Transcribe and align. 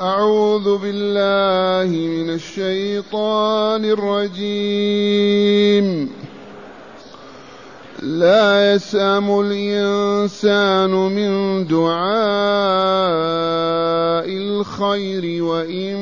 أعوذ 0.00 0.78
بالله 0.78 1.96
من 1.96 2.30
الشيطان 2.30 3.84
الرجيم. 3.84 5.30
لا 8.02 8.74
يسأم 8.74 9.40
الإنسان 9.40 10.90
من 10.90 11.66
دعاء 11.66 12.00
الخير 14.28 15.44
وإن 15.44 15.96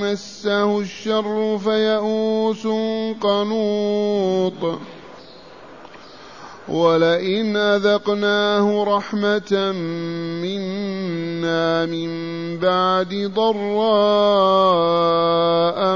مسه 0.00 0.80
الشر 0.80 1.58
فيئوس 1.58 2.66
قنوط. 3.20 4.78
ولئن 6.68 7.56
أذقناه 7.56 8.84
رحمة 8.84 9.72
منا 10.42 11.86
من 11.86 12.27
بعد 12.60 13.32
ضراء 13.34 14.18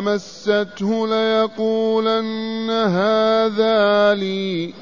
مسته 0.01 1.07
ليقولن 1.07 2.71
هذا 2.71 4.15
لي 4.15 4.75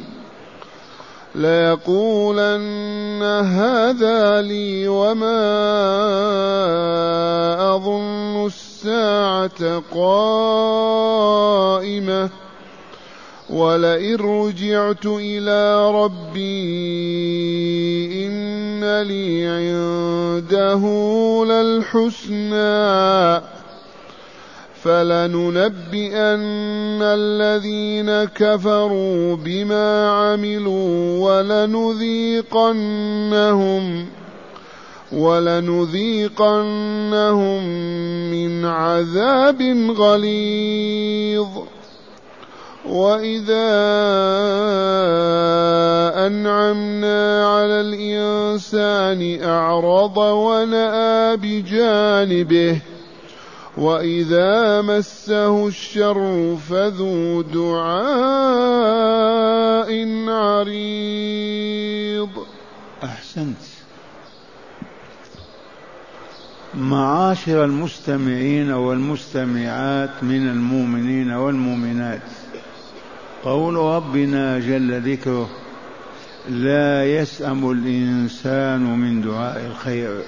ليقولن 1.35 3.23
هذا 3.23 4.43
لي 4.43 4.89
وما 4.89 5.41
أظن 7.75 8.47
الساعة 8.47 9.83
قائمة. 9.95 10.51
ولئن 13.51 14.17
رجعت 14.17 15.07
إلى 15.07 15.91
ربي 15.91 16.47
إن 18.27 19.03
لي 19.03 19.47
عنده 19.47 20.83
للحسنى 21.45 22.81
فلننبئن 24.83 26.19
الذين 27.03 28.25
كفروا 28.25 29.37
بما 29.37 30.11
عملوا 30.11 31.19
ولنذيقنهم 31.19 32.47
ولنذيقنهم 35.13 36.31
من 38.31 38.65
عذاب 38.65 39.63
غليظ 39.99 41.49
واذا 42.91 43.71
انعمنا 46.27 47.47
على 47.47 47.81
الانسان 47.81 49.45
اعرض 49.45 50.17
وناى 50.17 51.37
بجانبه 51.37 52.81
واذا 53.79 54.83
مسه 54.83 55.69
الشر 55.69 56.57
فذو 56.71 57.43
دعاء 57.43 58.01
عريض 60.29 62.31
أحسنت. 63.05 63.57
معاشر 66.75 67.65
المستمعين 67.65 68.71
والمستمعات 68.71 70.11
من 70.23 70.49
المؤمنين 70.49 71.31
والمؤمنات. 71.31 72.21
قول 73.45 73.75
ربنا 73.75 74.59
جل 74.59 75.13
ذكره 75.13 75.49
لا 76.49 77.05
يسأم 77.05 77.71
الإنسان 77.71 78.99
من 78.99 79.23
دعاء 79.23 79.67
الخير 79.67 80.23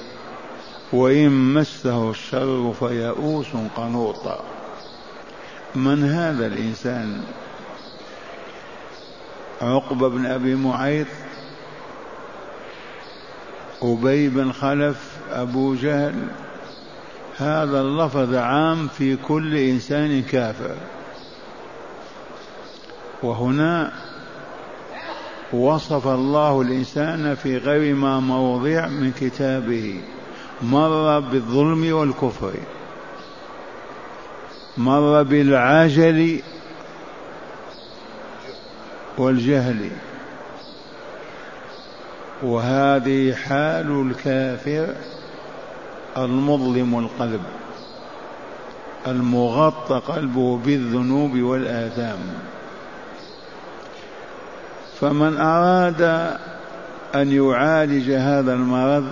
وإن 0.93 1.55
مسه 1.55 2.11
الشر 2.11 2.73
فيئوس 2.73 3.47
قنوط 3.77 4.39
من 5.75 6.05
هذا 6.05 6.47
الإنسان؟ 6.47 7.23
عقبة 9.63 10.09
بن 10.09 10.27
أبي 10.27 10.55
معيط 10.55 11.07
أبي 13.83 14.29
بن 14.29 14.53
خلف 14.53 15.17
أبو 15.31 15.75
جهل 15.75 16.15
هذا 17.39 17.81
اللفظ 17.81 18.35
عام 18.35 18.89
في 18.89 19.17
كل 19.17 19.57
إنسان 19.57 20.23
كافر. 20.23 20.77
وهنا 23.23 23.93
وصف 25.53 26.07
الله 26.07 26.61
الإنسان 26.63 27.35
في 27.35 27.57
غير 27.57 27.95
ما 27.95 28.21
موضع 28.21 28.87
من 28.87 29.13
كتابه. 29.21 30.01
مر 30.63 31.21
بالظلم 31.21 31.93
والكفر. 31.93 32.53
مر 34.77 35.23
بالعجل 35.23 36.41
والجهل. 39.19 39.91
وهذه 42.43 43.35
حال 43.35 44.11
الكافر 44.11 44.95
المظلم 46.19 46.99
القلب. 46.99 47.43
المغطى 49.07 50.01
قلبه 50.09 50.57
بالذنوب 50.57 51.37
والآثام. 51.39 52.19
فمن 55.03 55.37
أراد 55.37 56.03
أن 57.15 57.33
يعالج 57.33 58.11
هذا 58.11 58.53
المرض 58.53 59.09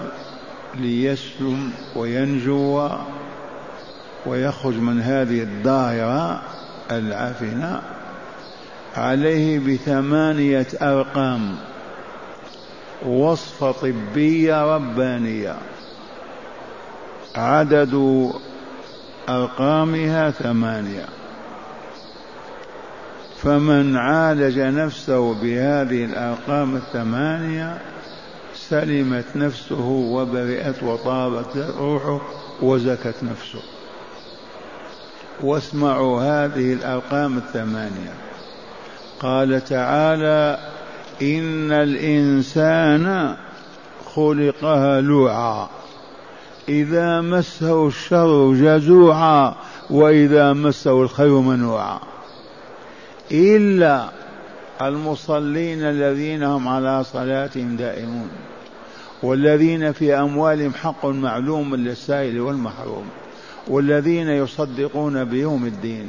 ليسلم 0.74 1.72
وينجو 1.96 2.88
ويخرج 4.26 4.74
من 4.74 5.00
هذه 5.00 5.42
الدائرة 5.42 6.42
العفنة 6.90 7.82
عليه 8.96 9.58
بثمانية 9.58 10.66
أرقام. 10.82 11.56
وصفة 13.06 13.72
طبية 13.72 14.74
ربانية. 14.76 15.56
عدد 17.36 18.30
أرقامها 19.28 20.30
ثمانية. 20.30 21.19
فمن 23.42 23.96
عالج 23.96 24.58
نفسه 24.58 25.34
بهذه 25.34 26.04
الأرقام 26.04 26.76
الثمانية 26.76 27.78
سلمت 28.54 29.24
نفسه 29.36 29.86
وبرئت 29.88 30.82
وطابت 30.82 31.56
روحه 31.78 32.20
وزكت 32.62 33.14
نفسه. 33.22 33.62
واسمعوا 35.40 36.22
هذه 36.22 36.72
الأرقام 36.72 37.38
الثمانية. 37.38 38.14
قال 39.20 39.64
تعالى 39.64 40.58
إن 41.22 41.72
الإنسان 41.72 43.36
خلق 44.14 44.64
هلوعا 44.64 45.68
إذا 46.68 47.20
مسه 47.20 47.86
الشر 47.86 48.54
جزوعا 48.54 49.54
وإذا 49.90 50.52
مسه 50.52 51.02
الخير 51.02 51.40
منوعا. 51.40 52.00
إلا 53.32 54.08
المصلين 54.82 55.82
الذين 55.82 56.42
هم 56.42 56.68
على 56.68 57.04
صلاتهم 57.04 57.76
دائمون 57.76 58.28
والذين 59.22 59.92
في 59.92 60.14
أموالهم 60.14 60.74
حق 60.74 61.06
معلوم 61.06 61.74
للسائل 61.74 62.41
والمحروم 62.41 63.04
والذين 63.68 64.28
يصدقون 64.28 65.24
بيوم 65.24 65.64
الدين 65.64 66.06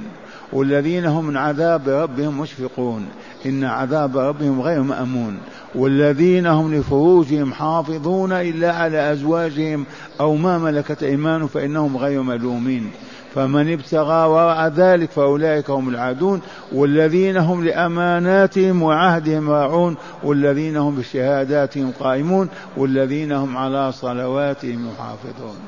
والذين 0.53 1.05
هم 1.05 1.25
من 1.25 1.37
عذاب 1.37 1.89
ربهم 1.89 2.39
مشفقون 2.39 3.05
إن 3.45 3.63
عذاب 3.63 4.17
ربهم 4.17 4.61
غير 4.61 4.81
مأمون 4.81 5.37
والذين 5.75 6.47
هم 6.47 6.75
لفروجهم 6.75 7.53
حافظون 7.53 8.31
إلا 8.31 8.71
على 8.71 9.11
أزواجهم 9.11 9.85
أو 10.19 10.35
ما 10.35 10.57
ملكت 10.57 11.03
أيمانهم 11.03 11.47
فإنهم 11.47 11.97
غير 11.97 12.21
ملومين. 12.21 12.91
فمن 13.35 13.73
ابتغى 13.73 14.27
وراء 14.27 14.67
ذلك 14.67 15.11
فأولئك 15.11 15.69
هم 15.69 15.89
العادون 15.89 16.41
والذين 16.71 17.37
هم 17.37 17.65
لأماناتهم 17.65 18.83
وعهدهم 18.83 19.49
راعون 19.49 19.95
والذين 20.23 20.77
هم 20.77 20.95
بشهاداتهم 20.95 21.91
قائمون 21.99 22.49
والذين 22.77 23.31
هم 23.31 23.57
على 23.57 23.91
صلواتهم 23.91 24.89
يحافظون. 24.89 25.59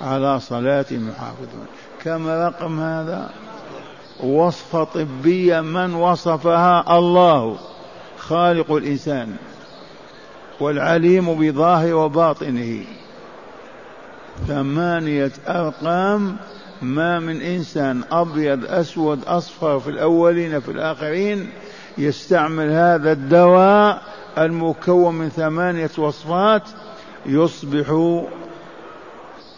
على 0.00 0.40
صلاتهم 0.40 1.08
يحافظون. 1.08 1.66
كم 2.04 2.28
رقم 2.28 2.80
هذا؟ 2.80 3.30
وصفة 4.20 4.84
طبية 4.84 5.60
من 5.60 5.94
وصفها 5.94 6.98
الله 6.98 7.56
خالق 8.18 8.72
الإنسان 8.72 9.36
والعليم 10.60 11.34
بظاهر 11.34 11.94
وباطنه. 11.94 12.84
ثمانية 14.48 15.32
أرقام 15.48 16.36
ما 16.82 17.18
من 17.18 17.42
إنسان 17.42 18.02
أبيض 18.10 18.64
أسود 18.64 19.24
أصفر 19.24 19.80
في 19.80 19.90
الأولين 19.90 20.60
في 20.60 20.70
الآخرين 20.70 21.50
يستعمل 21.98 22.70
هذا 22.70 23.12
الدواء 23.12 24.02
المكون 24.38 25.14
من 25.14 25.28
ثمانية 25.28 25.90
وصفات 25.98 26.62
يصبح 27.26 28.18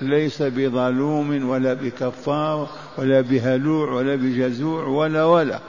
ليس 0.00 0.42
بظلوم 0.42 1.48
ولا 1.48 1.74
بكفار 1.74 2.68
ولا 2.98 3.20
بهلوع 3.20 3.92
ولا 3.92 4.14
بجزوع 4.14 4.84
ولا 4.84 5.24
ولا. 5.24 5.60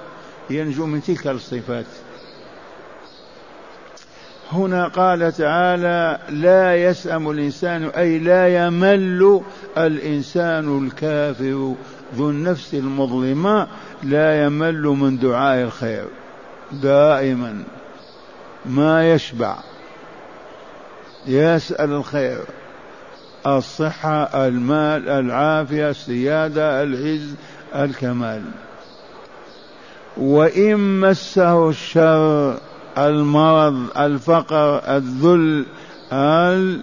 ينجو 0.49 0.85
من 0.85 1.01
تلك 1.01 1.27
الصفات. 1.27 1.85
هنا 4.51 4.87
قال 4.87 5.31
تعالى 5.33 6.19
لا 6.29 6.75
يسأم 6.75 7.29
الإنسان 7.31 7.83
أي 7.85 8.19
لا 8.19 8.65
يمل 8.65 9.41
الإنسان 9.77 10.85
الكافر 10.85 11.75
ذو 12.15 12.29
النفس 12.29 12.73
المظلمة 12.73 13.67
لا 14.03 14.45
يمل 14.45 14.81
من 14.81 15.17
دعاء 15.17 15.63
الخير. 15.63 16.05
دائما 16.71 17.63
ما 18.65 19.13
يشبع 19.13 19.55
يسأل 21.27 21.91
الخير. 21.91 22.41
الصحة 23.47 24.47
المال 24.47 25.09
العافية 25.09 25.89
السيادة 25.89 26.83
العز 26.83 27.35
الكمال. 27.75 28.41
وإن 30.17 30.99
مسه 30.99 31.69
الشر 31.69 32.57
المرض 32.97 33.97
الفقر 33.97 34.81
الذل 34.97 35.65
ال 36.11 36.81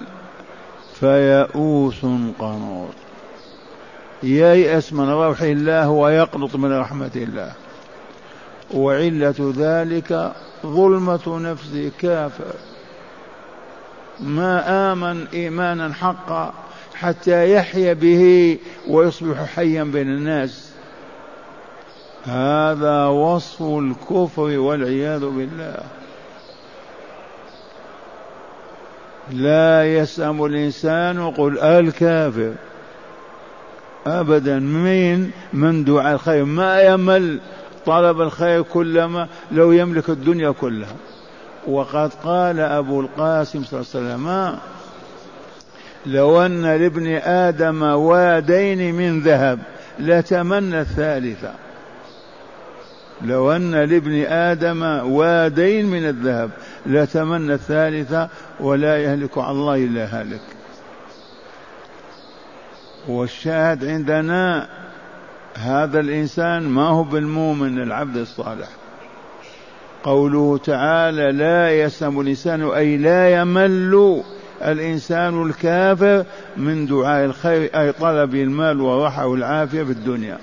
فيئوس 1.00 2.00
قنوط. 2.38 2.94
ييأس 4.22 4.92
من 4.92 5.08
روح 5.10 5.42
الله 5.42 5.90
ويقنط 5.90 6.56
من 6.56 6.78
رحمة 6.78 7.10
الله. 7.16 7.52
وعلة 8.74 9.52
ذلك 9.56 10.32
ظلمة 10.66 11.38
نفسه 11.38 11.90
كافر. 11.98 12.54
ما 14.20 14.92
آمن 14.92 15.26
إيمانا 15.34 15.92
حقا 15.92 16.52
حتى 16.94 17.54
يحيا 17.54 17.92
به 17.92 18.58
ويصبح 18.88 19.44
حيا 19.44 19.84
بين 19.84 20.08
الناس. 20.08 20.72
هذا 22.24 23.06
وصف 23.06 23.62
الكفر 23.62 24.58
والعياذ 24.58 25.20
بالله. 25.20 26.01
لا 29.30 29.94
يسأم 29.94 30.44
الإنسان 30.44 31.30
قل 31.30 31.58
الكافر. 31.58 32.52
أبدا 34.06 34.58
من 34.58 35.30
من 35.52 35.84
دعاء 35.84 36.14
الخير؟ 36.14 36.44
ما 36.44 36.80
يمل 36.80 37.40
طلب 37.86 38.20
الخير 38.20 38.62
كلما 38.62 39.28
لو 39.52 39.72
يملك 39.72 40.10
الدنيا 40.10 40.50
كلها. 40.50 40.96
وقد 41.66 42.10
قال 42.24 42.60
أبو 42.60 43.00
القاسم 43.00 43.64
صلى 43.64 43.80
الله 43.80 43.90
عليه 43.94 44.14
وسلم 44.14 44.58
لو 46.06 46.42
أن 46.46 46.62
لابن 46.62 47.06
آدم 47.16 47.82
وادين 47.82 48.94
من 48.94 49.20
ذهب 49.20 49.58
لتمنى 49.98 50.80
الثالثة. 50.80 51.52
لو 53.24 53.52
أن 53.52 53.70
لابن 53.70 54.24
آدم 54.24 54.82
وادين 55.12 55.86
من 55.86 56.08
الذهب 56.08 56.50
لتمنى 56.86 57.54
الثالثة 57.54 58.28
ولا 58.60 59.02
يهلك 59.02 59.38
على 59.38 59.50
الله 59.50 59.76
إلا 59.76 60.20
هالك. 60.20 60.40
والشاهد 63.08 63.84
عندنا 63.84 64.68
هذا 65.54 66.00
الإنسان 66.00 66.62
ما 66.62 66.88
هو 66.88 67.02
بالمؤمن 67.02 67.82
العبد 67.82 68.16
الصالح. 68.16 68.68
قوله 70.04 70.58
تعالى 70.58 71.32
لا 71.32 71.70
يسم 71.80 72.20
الإنسان 72.20 72.70
أي 72.70 72.96
لا 72.96 73.40
يمل 73.40 74.22
الإنسان 74.62 75.42
الكافر 75.42 76.24
من 76.56 76.86
دعاء 76.86 77.24
الخير 77.24 77.70
أي 77.80 77.92
طلب 77.92 78.34
المال 78.34 78.80
والراحة 78.80 79.26
والعافية 79.26 79.82
في 79.82 79.90
الدنيا. 79.90 80.38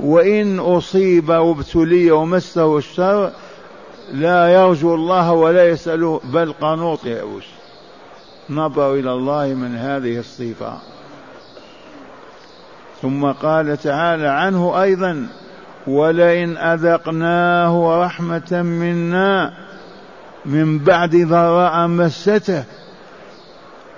وإن 0.00 0.58
أصيب 0.58 1.28
وابتلي 1.28 2.10
ومسه 2.10 2.78
الشر 2.78 3.30
لا 4.12 4.48
يرجو 4.48 4.94
الله 4.94 5.32
ولا 5.32 5.68
يسأله 5.68 6.20
بل 6.24 6.52
قنوط 6.52 7.04
يئوس. 7.04 7.44
نظر 8.50 8.94
إلى 8.94 9.12
الله 9.12 9.46
من 9.46 9.76
هذه 9.76 10.18
الصفة. 10.18 10.78
ثم 13.02 13.32
قال 13.32 13.76
تعالى 13.76 14.28
عنه 14.28 14.82
أيضا 14.82 15.26
ولئن 15.86 16.56
أذقناه 16.56 18.04
رحمة 18.06 18.62
منا 18.62 19.52
من 20.46 20.78
بعد 20.78 21.16
ضراء 21.16 21.86
مسته 21.86 22.64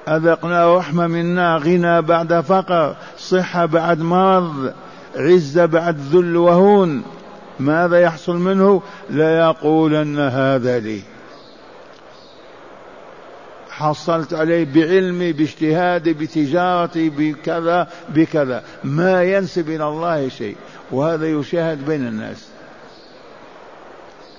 أذقناه 0.09 0.77
رحمة 0.77 1.07
منا 1.07 1.57
غنى 1.57 2.03
بعد 2.03 2.41
فقر 2.41 2.97
صحة 3.19 3.67
بعد 3.67 4.01
مرض. 4.01 4.73
عزة 5.17 5.67
بعد 5.67 5.97
ذل 5.99 6.37
وهون. 6.37 7.03
ماذا 7.61 8.01
يحصل 8.01 8.37
منه؟ 8.37 8.83
ليقولن 9.11 10.19
هذا 10.19 10.79
لي. 10.79 11.01
حصلت 13.71 14.35
عليه 14.35 14.65
بعلمي 14.75 15.33
باجتهادي 15.33 16.13
بتجارتي 16.13 17.11
بكذا 17.11 17.89
بكذا. 18.09 18.63
ما 18.85 19.23
ينسب 19.23 19.71
إلى 19.71 19.89
الله 19.89 20.29
شيء. 20.29 20.57
وهذا 20.91 21.27
يشاهد 21.27 21.87
بين 21.87 22.07
الناس. 22.07 22.49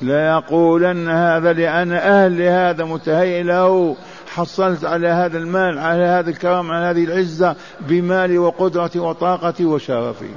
لا 0.01 0.27
يقولن 0.27 1.09
هذا 1.09 1.53
لأن 1.53 1.91
أهل 1.91 2.37
لهذا 2.37 2.85
متهيئ 2.85 3.43
له. 3.43 3.95
حصلت 4.27 4.85
على 4.85 5.07
هذا 5.07 5.37
المال 5.37 5.79
على 5.79 6.03
هذا 6.03 6.29
الكرم 6.29 6.71
على 6.71 6.85
هذه 6.85 7.03
العزة 7.03 7.55
بمالي 7.79 8.37
وقدرتي 8.37 8.99
وطاقتي 8.99 9.65
وشرفي. 9.65 10.29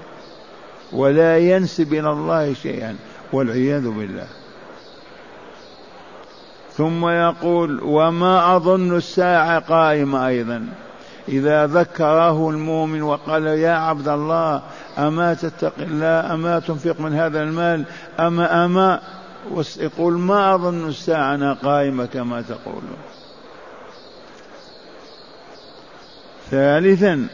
ولا 0.92 1.38
ينسب 1.38 1.94
إلى 1.94 2.10
الله 2.10 2.54
شيئا 2.54 2.96
والعياذ 3.32 3.88
بالله. 3.88 4.26
ثم 6.76 7.08
يقول 7.08 7.80
وما 7.82 8.56
أظن 8.56 8.96
الساعة 8.96 9.58
قائمة 9.58 10.26
أيضا. 10.26 10.68
إذا 11.28 11.66
ذكره 11.66 12.50
المؤمن 12.50 13.02
وقال 13.02 13.46
يا 13.46 13.72
عبد 13.72 14.08
الله 14.08 14.62
أما 14.98 15.34
تتق 15.34 15.72
الله 15.78 16.34
أما 16.34 16.58
تنفق 16.58 17.00
من 17.00 17.12
هذا 17.14 17.42
المال 17.42 17.84
أما 18.20 18.64
أما 18.64 19.00
يقول 19.76 20.12
ما 20.12 20.54
أظن 20.54 20.88
الساعة 20.88 21.54
قائمة 21.54 22.06
كما 22.06 22.42
تقولون 22.42 22.96
ثالثا 26.50 27.28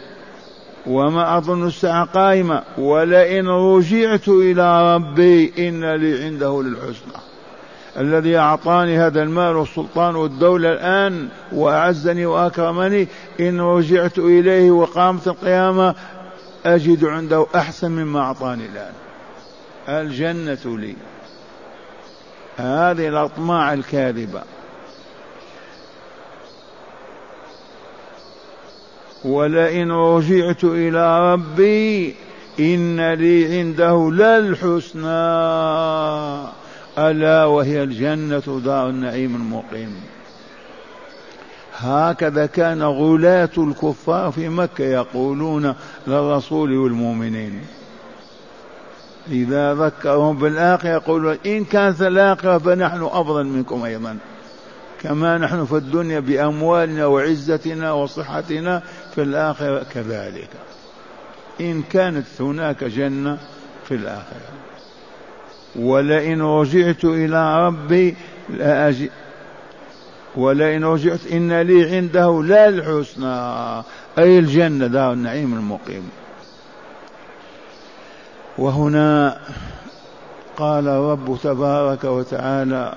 وما 0.86 1.38
أظن 1.38 1.66
الساعة 1.66 2.04
قائمة 2.04 2.62
ولئن 2.78 3.48
رجعت 3.48 4.28
إلى 4.28 4.94
ربي 4.94 5.68
إن 5.68 5.94
لي 5.94 6.24
عنده 6.24 6.62
للحسنى. 6.62 7.22
الذي 7.96 8.38
أعطاني 8.38 8.98
هذا 8.98 9.22
المال 9.22 9.56
والسلطان 9.56 10.16
والدولة 10.16 10.72
الآن 10.72 11.28
وأعزني 11.52 12.26
وأكرمني 12.26 13.08
إن 13.40 13.60
رجعت 13.60 14.18
إليه 14.18 14.70
وقامت 14.70 15.28
القيامة 15.28 15.94
أجد 16.66 17.04
عنده 17.04 17.46
أحسن 17.54 17.90
مما 17.90 18.20
أعطاني 18.20 18.66
الآن. 18.66 18.92
الجنة 19.88 20.76
لي. 20.78 20.94
هذه 22.56 23.08
الأطماع 23.08 23.72
الكاذبة. 23.72 24.42
ولئن 29.26 29.92
رجعت 29.92 30.64
إلى 30.64 31.32
ربي 31.32 32.14
إن 32.60 33.12
لي 33.12 33.58
عنده 33.58 34.10
للحسنى. 34.10 35.02
ألا 36.98 37.44
وهي 37.44 37.82
الجنة 37.82 38.60
دار 38.64 38.88
النعيم 38.88 39.34
المقيم. 39.34 39.94
هكذا 41.78 42.46
كان 42.46 42.82
غلاة 42.82 43.50
الكفار 43.58 44.30
في 44.30 44.48
مكة 44.48 44.84
يقولون 44.84 45.74
للرسول 46.06 46.76
والمؤمنين. 46.76 47.60
إذا 49.30 49.74
ذكرهم 49.74 50.36
بالآخرة 50.36 50.88
يقولون 50.88 51.36
إن 51.46 51.64
كانت 51.64 52.02
الآخرة 52.02 52.58
فنحن 52.58 53.02
أفضل 53.02 53.46
منكم 53.46 53.84
أيضا. 53.84 54.18
كما 55.02 55.38
نحن 55.38 55.64
في 55.64 55.72
الدنيا 55.72 56.20
بأموالنا 56.20 57.06
وعزتنا 57.06 57.92
وصحتنا 57.92 58.82
في 59.14 59.22
الآخرة 59.22 59.86
كذلك. 59.94 60.48
إن 61.60 61.82
كانت 61.82 62.26
هناك 62.40 62.84
جنة 62.84 63.38
في 63.88 63.94
الآخرة. 63.94 64.50
ولئن 65.76 66.42
رجعت 66.42 67.04
إلى 67.04 67.66
ربي 67.66 68.16
لأجد 68.48 69.10
ولئن 70.36 70.84
رجعت 70.84 71.26
إن 71.32 71.60
لي 71.60 71.96
عنده 71.96 72.42
لا 72.42 72.68
الحسنى. 72.68 73.82
أي 74.18 74.38
الجنة؟ 74.38 74.86
دار 74.86 75.12
النعيم 75.12 75.54
المقيم. 75.54 76.10
وهنا 78.58 79.38
قال 80.56 80.86
رب 80.86 81.38
تبارك 81.42 82.04
وتعالى 82.04 82.94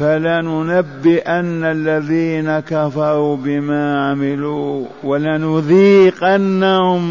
فلننبئن 0.00 1.64
الذين 1.64 2.60
كفروا 2.60 3.36
بما 3.36 4.10
عملوا 4.10 4.86
ولنذيقنهم 5.04 6.38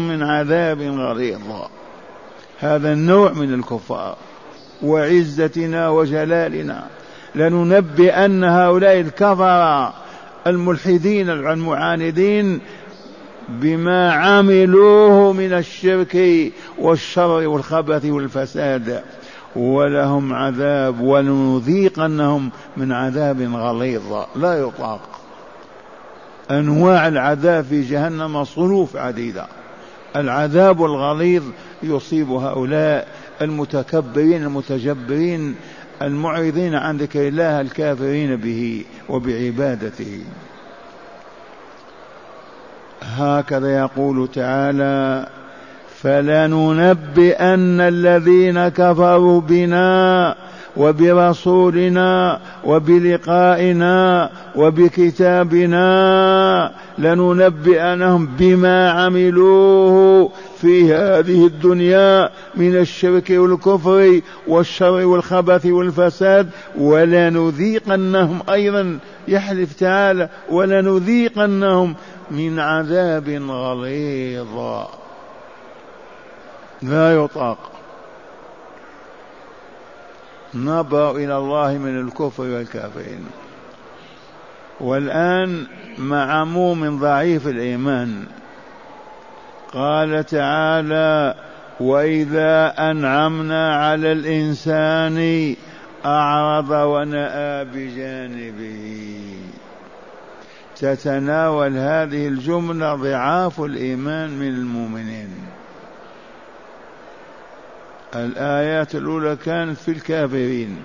من 0.08 0.22
عذاب 0.22 0.82
غليظ. 0.82 1.40
هذا 2.58 2.92
النوع 2.92 3.32
من 3.32 3.54
الكفار 3.54 4.16
وعزتنا 4.82 5.88
وجلالنا. 5.88 6.84
لننبئن 7.34 8.44
هؤلاء 8.44 9.00
الكفر 9.00 9.92
الملحدين 10.46 11.30
المعاندين 11.30 12.60
بما 13.48 14.12
عملوه 14.12 15.32
من 15.32 15.52
الشرك 15.52 16.16
والشر 16.78 17.48
والخبث 17.48 18.04
والفساد. 18.04 19.02
ولهم 19.56 20.32
عذاب 20.32 21.00
ولنذيقنهم 21.00 22.50
من 22.76 22.92
عذاب 22.92 23.42
غليظ. 23.54 24.12
لا 24.36 24.54
يطاق. 24.54 25.00
أنواع 26.50 27.08
العذاب 27.08 27.64
في 27.64 27.82
جهنم 27.82 28.44
صنوف 28.44 28.96
عديدة. 28.96 29.46
العذاب 30.16 30.84
الغليظ 30.84 31.42
يصيب 31.82 32.30
هؤلاء 32.30 33.08
المتكبرين 33.42 34.42
المتجبرين 34.42 35.54
المعرضين 36.02 36.74
عن 36.74 36.96
ذكر 36.96 37.28
الله 37.28 37.60
الكافرين 37.60 38.36
به 38.36 38.84
وبعبادته. 39.08 40.24
هكذا 43.02 43.78
يقول 43.78 44.28
تعالى 44.28 45.26
فلننبئن 46.02 47.80
الذين 47.80 48.68
كفروا 48.68 49.40
بنا 49.40 50.34
وبرسولنا 50.76 52.40
وبلقائنا 52.64 54.30
وبكتابنا 54.56 55.82
لننبئنهم 56.98 58.28
بما 58.38 58.90
عملوه 58.90 60.30
في 60.60 60.94
هذه 60.94 61.46
الدنيا 61.46 62.30
من 62.54 62.76
الشرك 62.76 63.30
والكفر 63.30 64.20
والشر 64.48 65.06
والخبث 65.06 65.66
والفساد 65.66 66.48
ولنذيقنهم 66.78 68.38
أيضا. 68.50 68.98
يحلف 69.28 69.72
تعالى 69.72 70.28
ولنذيقنهم 70.50 71.94
من 72.30 72.58
عذاب 72.58 73.28
غليظ. 73.48 74.84
لا 76.82 77.14
يطاق. 77.14 77.72
نبرأ 80.54 81.10
إلى 81.10 81.36
الله 81.36 81.78
من 81.78 82.00
الكفر 82.00 82.42
والكافرين. 82.42 83.26
والآن 84.80 85.66
مع 85.98 86.40
عموم 86.40 87.00
ضعيف 87.00 87.48
الإيمان 87.48 88.24
قال 89.72 90.24
تعالى 90.26 91.34
وإذا 91.80 92.74
أنعمنا 92.78 93.76
على 93.76 94.12
الإنسان 94.12 95.56
أعرض 96.04 96.70
ونأى 96.70 97.64
بجانبه. 97.64 99.36
تتناول 100.76 101.76
هذه 101.76 102.28
الجملة 102.28 102.94
ضعاف 102.94 103.60
الإيمان 103.60 104.30
من 104.30 104.48
المؤمنين. 104.48 105.49
الآيات 108.14 108.94
الأولى 108.94 109.36
كانت 109.36 109.78
في 109.78 109.90
الكافرين. 109.90 110.76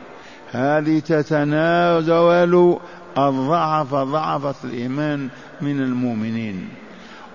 هذه 0.51 0.99
تتناول 0.99 2.79
الضعف 3.17 3.95
ضعفة 3.95 4.55
الإيمان 4.63 5.29
من 5.61 5.81
المؤمنين. 5.81 6.69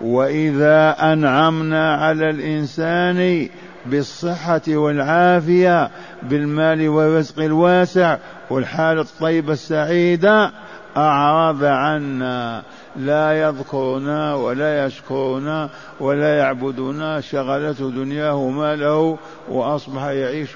وإذا 0.01 0.97
أنعمنا 1.13 1.95
على 1.95 2.31
الإنسان 2.31 3.49
بالصحة 3.87 4.63
والعافية 4.69 5.91
بالمال 6.23 6.89
والرزق 6.89 7.43
الواسع 7.43 8.19
والحالة 8.51 9.01
الطيبة 9.01 9.53
السعيدة 9.53 10.53
أعرض 10.97 11.65
عنا. 11.65 12.63
لا 12.97 13.41
يذكرنا 13.41 14.35
ولا 14.35 14.87
يشكرنا 14.87 15.71
ولا 16.01 16.39
يعبدنا 16.39 17.21
شغلته 17.21 17.91
دنياه 17.91 18.35
وماله 18.35 19.19
وأصبح 19.49 20.03
يعيش 20.03 20.51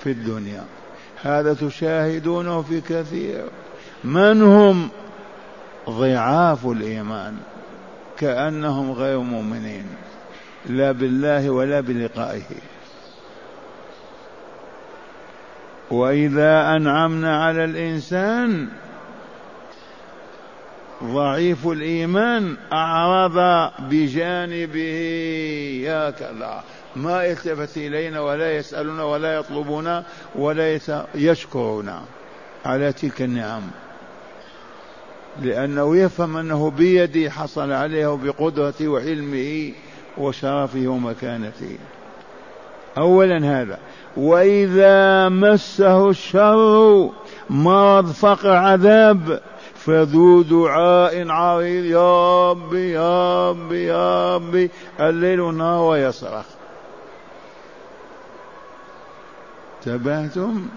في 0.00 0.10
الدنيا. 0.10 0.64
هذا 1.22 1.54
تشاهدونه 1.54 2.62
في 2.62 2.80
كثير. 2.80 3.44
من 4.04 4.42
هم 4.42 4.88
ضعاف 5.90 6.66
الإيمان؟ 6.66 7.36
كأنهم 8.18 8.92
غير 8.92 9.18
مؤمنين. 9.18 9.86
لا 10.66 10.92
بالله 10.92 11.50
ولا 11.50 11.80
بلقائه. 11.80 12.42
وإذا 15.90 16.76
أنعمنا 16.76 17.44
على 17.44 17.64
الإنسان 17.64 18.68
ضعيف 21.04 21.66
الإيمان 21.66 22.56
أعرض 22.72 23.70
بجانبه 23.78 24.94
هكذا 25.88 26.62
ما 26.96 27.24
يلتفت 27.24 27.76
إلينا 27.76 28.20
ولا 28.20 28.56
يسألنا 28.56 29.04
ولا 29.04 29.34
يطلبنا 29.34 30.04
ولا 30.34 30.78
يشكرنا 31.14 32.02
على 32.64 32.92
تلك 32.92 33.22
النعم. 33.22 33.62
لأنه 35.42 35.96
يفهم 35.96 36.36
أنه 36.36 36.70
بيدي 36.70 37.30
حصل 37.30 37.72
عليه 37.72 38.16
بقدرته 38.16 38.88
وعلمه 38.88 39.72
وشرفه 40.18 40.88
ومكانته. 40.88 41.78
أولا 42.98 43.60
هذا 43.60 43.78
وإذا 44.16 45.28
مسه 45.28 46.10
الشر 46.10 47.10
مرض 47.50 48.12
فقر 48.12 48.50
عذاب 48.50 49.40
فذو 49.88 50.42
دعاء 50.42 51.30
عريض 51.30 51.84
يا 51.84 52.50
ربي 52.50 52.90
يا 52.90 53.50
ربي 53.50 53.84
يا 53.84 54.36
ربي. 54.36 54.70
الليل 55.00 55.54
نار 55.54 55.82
ويصرخ. 55.82 56.44
تبهتم 59.82 60.68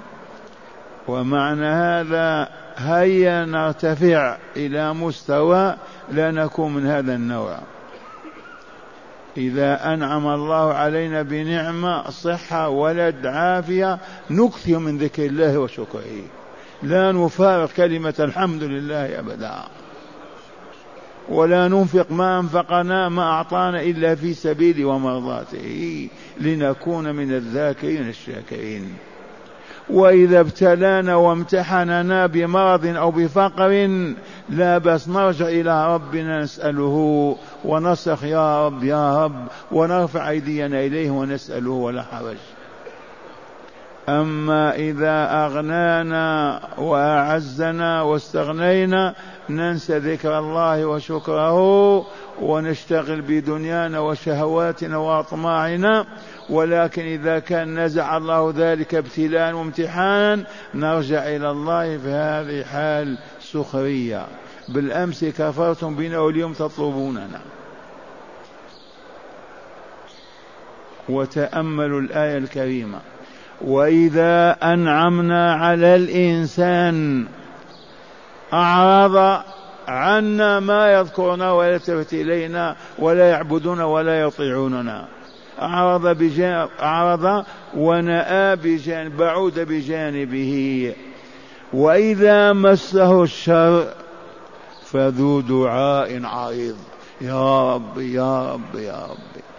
ومعنى 1.07 1.65
هذا 1.65 2.49
هيا 2.77 3.45
نرتفع 3.45 4.37
إلى 4.55 4.93
مستوى 4.93 5.75
لا 6.11 6.31
نكون 6.31 6.73
من 6.73 6.85
هذا 6.85 7.15
النوع. 7.15 7.57
إذا 9.37 9.93
أنعم 9.93 10.27
الله 10.27 10.73
علينا 10.73 11.21
بنعمة 11.21 12.09
صحة 12.09 12.69
ولد 12.69 13.25
عافية 13.25 13.99
نكثر 14.29 14.77
من 14.77 14.97
ذكر 14.97 15.25
الله 15.25 15.57
وشكره. 15.57 16.40
لا 16.83 17.11
نفارق 17.11 17.69
كلمة 17.71 18.13
الحمد 18.19 18.63
لله 18.63 19.19
أبدا. 19.19 19.53
ولا 21.29 21.67
ننفق 21.67 22.11
ما 22.11 22.39
أنفقنا 22.39 23.09
ما 23.09 23.23
أعطانا 23.23 23.81
إلا 23.81 24.15
في 24.15 24.33
سبيل 24.33 24.85
ومرضاته 24.85 26.09
لنكون 26.39 27.15
من 27.15 27.31
الذاكرين 27.31 28.09
الشاكرين. 28.09 28.93
وإذا 29.89 30.39
ابتلانا 30.39 31.15
وامتحننا 31.15 32.27
بمرض 32.27 32.85
أو 32.85 33.11
بفقر 33.11 33.69
لا 34.49 34.77
بس 34.77 35.07
نرجع 35.07 35.47
إلى 35.47 35.93
ربنا 35.93 36.41
نسأله 36.41 37.37
ونصرخ 37.65 38.23
يا 38.23 38.67
رب 38.67 38.83
يا 38.83 39.25
رب 39.25 39.47
ونرفع 39.71 40.29
أيدينا 40.29 40.79
إليه 40.79 41.11
ونسأله 41.11 41.71
ولا 41.71 42.01
حرج. 42.01 42.37
أما 44.09 44.75
إذا 44.75 45.45
أغنانا 45.45 46.59
وأعزنا 46.77 48.01
واستغنينا 48.01 49.15
ننسى 49.49 49.97
ذكر 49.97 50.39
الله 50.39 50.85
وشكره 50.85 52.05
ونشتغل 52.41 53.21
بدنيانا 53.21 53.99
وشهواتنا 53.99 54.97
وأطماعنا. 54.97 56.05
ولكن 56.49 57.01
إذا 57.01 57.39
كان 57.39 57.79
نزع 57.79 58.17
الله 58.17 58.53
ذلك 58.57 58.95
ابتلاء 58.95 59.53
وامتحانا 59.53 60.43
نرجع 60.73 61.27
إلى 61.27 61.51
الله 61.51 61.97
في 61.97 62.09
هذه 62.09 62.63
حال 62.63 63.17
سخرية. 63.41 64.27
بالأمس 64.69 65.25
كفرتم 65.25 65.95
بنا 65.95 66.19
واليوم 66.19 66.53
تطلبوننا. 66.53 67.41
وتأملوا 71.09 72.01
الآية 72.01 72.37
الكريمة. 72.37 72.99
وإذا 73.65 74.57
أنعمنا 74.63 75.53
على 75.53 75.95
الإنسان 75.95 77.25
أعرض 78.53 79.43
عنا 79.87 80.59
ما 80.59 80.93
يذكرنا 80.93 81.51
ولا 81.51 81.73
يلتفت 81.73 82.13
إلينا 82.13 82.75
ولا 82.99 83.29
يعبدون 83.29 83.81
ولا 83.81 84.21
يطيعوننا. 84.21 85.07
أعرض 85.61 86.07
بجانب 86.07 86.69
أعرض 86.81 87.45
ونأى 87.77 88.55
بجانب 88.55 89.17
بعود 89.17 89.59
بجانبه. 89.59 90.93
وإذا 91.73 92.53
مسه 92.53 93.23
الشر 93.23 93.93
فذو 94.85 95.41
دعاء 95.41 96.25
عريض. 96.25 96.77
يا 97.21 97.75
رب 97.75 97.97
يا 97.97 98.53
رب 98.53 98.75
يا 98.75 99.05
رب. 99.09 99.50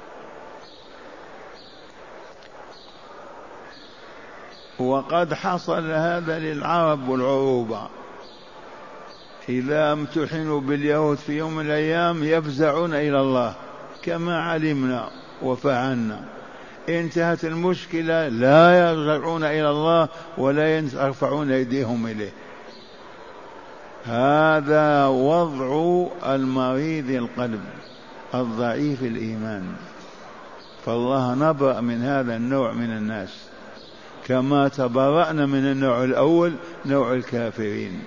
وقد 4.83 5.35
حصل 5.35 5.91
هذا 5.91 6.39
للعرب 6.39 7.09
والعروبة 7.09 7.89
إذا 9.49 9.93
امتحنوا 9.93 10.61
باليهود 10.61 11.17
في 11.17 11.33
يوم 11.33 11.57
من 11.57 11.67
الأيام 11.67 12.25
يفزعون 12.25 12.95
إلى 12.95 13.21
الله. 13.21 13.55
كما 14.03 14.43
علمنا 14.43 15.11
وفعلنا. 15.43 16.25
انتهت 16.89 17.45
المشكلة 17.45 18.29
لا 18.29 18.91
يرجعون 18.91 19.45
إلى 19.45 19.71
الله 19.71 20.09
ولا 20.39 20.79
يرفعون 20.79 21.51
أيديهم 21.51 22.07
إليه. 22.07 22.33
هذا 24.05 25.07
وضع 25.07 26.07
المريض 26.35 27.11
القلب 27.11 27.61
الضعيف 28.35 29.03
الإيمان. 29.03 29.73
فالله 30.87 31.35
نبرأ 31.35 31.81
من 31.81 32.03
هذا 32.03 32.37
النوع 32.37 32.73
من 32.73 32.91
الناس. 32.91 33.52
كما 34.27 34.69
تبرأنا 34.69 35.47
من 35.47 35.59
النوع 35.59 36.05
الأول 36.05 36.53
نوع 36.87 37.13
الكافرين. 37.13 38.01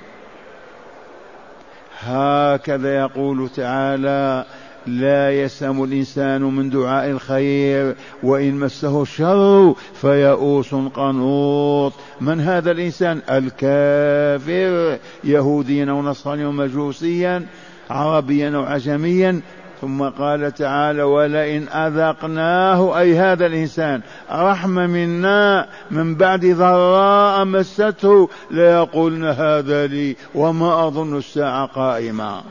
هكذا 2.00 2.96
يقول 2.96 3.50
تعالى 3.50 4.46
لا 4.88 5.42
يسأم 5.42 5.84
الإنسان 5.84 6.42
من 6.42 6.70
دعاء 6.70 7.12
الخير 7.12 7.96
وإن 8.24 8.54
مسه 8.54 9.02
الشر 9.02 9.76
فيئوس 9.94 10.76
قنوط. 10.76 11.94
من 12.22 12.40
هذا 12.40 12.72
الإنسان؟ 12.72 13.22
الكافر 13.30 15.00
يهوديا 15.24 15.92
أو 15.92 16.02
نصرانيا 16.02 16.48
ومجوسيا 16.48 17.46
عربيا 17.90 18.56
أو 18.56 18.64
عجميا 18.64 19.42
ثم 19.86 20.04
قال 20.10 20.54
تعالى 20.54 21.04
ولئن 21.04 21.68
أذقناه 21.68 23.00
أي 23.00 23.18
هذا 23.18 23.46
الإنسان 23.46 24.02
رحمة 24.32 24.88
منا 24.88 25.68
من 25.92 26.16
بعد 26.16 26.46
ضراء 26.46 27.46
مسته 27.46 28.30
ليقولن 28.52 29.26
هذا 29.26 29.88
لي 29.88 30.16
وما 30.36 30.88
أظن 30.88 31.18
الساعة 31.18 31.66
قائمة. 31.66 32.42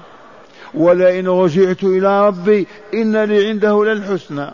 ولئن 0.74 1.28
رجعت 1.28 1.84
إلى 1.84 2.26
ربي 2.26 2.66
إن 2.94 3.16
لي 3.24 3.48
عنده 3.48 3.84
للحسنى. 3.84 4.50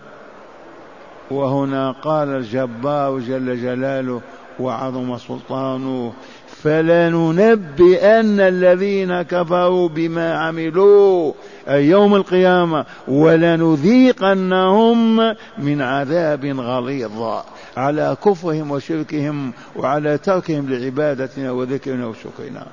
وهنا 1.30 1.90
قال 1.90 2.28
الجبار 2.28 3.18
جل 3.18 3.62
جلاله 3.62 4.20
وعظم 4.60 5.18
سلطانه 5.18 6.12
فلننبئن 6.62 8.40
الذين 8.40 9.22
كفروا 9.22 9.88
بما 9.88 10.34
عملوا 10.34 11.32
أي 11.68 11.86
يوم 11.86 12.14
القيامة 12.14 12.84
ولنذيقنهم 13.08 14.36
من 15.58 15.82
عذاب 15.82 16.44
غليظ 16.44 17.42
على 17.76 18.16
كفرهم 18.24 18.70
وشركهم 18.70 19.52
وعلى 19.76 20.18
تركهم 20.18 20.70
لعبادتنا 20.70 21.50
وذكرنا 21.50 22.06
وشكرنا. 22.06 22.66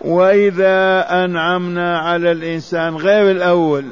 وإذا 0.00 1.06
أنعمنا 1.24 1.98
على 1.98 2.32
الإنسان 2.32 2.96
غير 2.96 3.30
الأول 3.30 3.84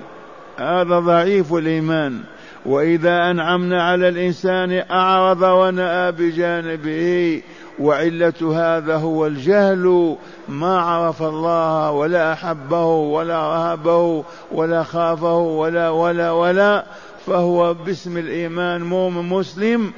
هذا 0.58 0.98
ضعيف 0.98 1.54
الإيمان. 1.54 2.20
وإذا 2.66 3.30
أنعمنا 3.30 3.82
على 3.82 4.08
الإنسان 4.08 4.82
أعرض 4.90 5.42
ونأى 5.42 6.12
بجانبه 6.12 7.42
وعلة 7.80 8.32
هذا 8.54 8.96
هو 8.96 9.26
الجهل 9.26 10.16
ما 10.48 10.80
عرف 10.80 11.22
الله 11.22 11.90
ولا 11.90 12.32
أحبه 12.32 12.84
ولا 12.86 13.48
رهبه 13.48 14.24
ولا 14.52 14.82
خافه 14.82 15.38
ولا 15.38 15.90
ولا 15.90 16.30
ولا 16.30 16.84
فهو 17.26 17.74
باسم 17.74 18.18
الإيمان 18.18 18.82
مؤمن 18.82 19.28
مسلم 19.28 19.92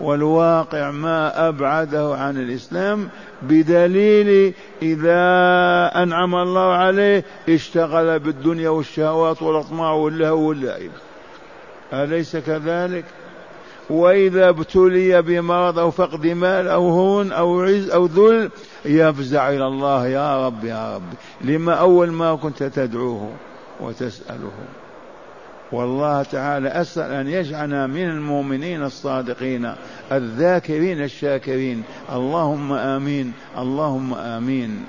والواقع 0.00 0.90
ما 0.90 1.48
أبعده 1.48 2.16
عن 2.16 2.36
الإسلام 2.36 3.08
بدليل 3.42 4.54
إذا 4.82 5.22
أنعم 6.02 6.34
الله 6.34 6.72
عليه 6.72 7.24
اشتغل 7.48 8.18
بالدنيا 8.18 8.68
والشهوات 8.68 9.42
والأطماع 9.42 9.92
واللهو 9.92 10.48
واللعب 10.48 10.90
أليس 11.92 12.36
كذلك؟ 12.36 13.04
وإذا 13.90 14.48
ابتلي 14.48 15.22
بمرض 15.22 15.78
أو 15.78 15.90
فقد 15.90 16.26
مال 16.26 16.68
أو 16.68 16.88
هون 16.88 17.32
أو 17.32 17.62
عز 17.62 17.90
أو 17.90 18.06
ذل 18.06 18.50
يفزع 18.84 19.48
إلى 19.48 19.66
الله 19.66 20.06
يا 20.06 20.46
رب 20.46 20.64
يا 20.64 20.94
رب. 20.94 21.12
لما 21.40 21.74
أول 21.74 22.10
ما 22.12 22.34
كنت 22.36 22.62
تدعوه 22.62 23.32
وتسأله. 23.80 24.52
والله 25.72 26.22
تعالى 26.22 26.68
أسأل 26.68 27.12
أن 27.12 27.28
يجعلنا 27.28 27.86
من 27.86 28.10
المؤمنين 28.10 28.82
الصادقين 28.82 29.74
الذاكرين 30.12 31.02
الشاكرين. 31.02 31.82
اللهم 32.12 32.72
آمين 32.72 33.32
اللهم 33.58 34.14
آمين. 34.14 34.86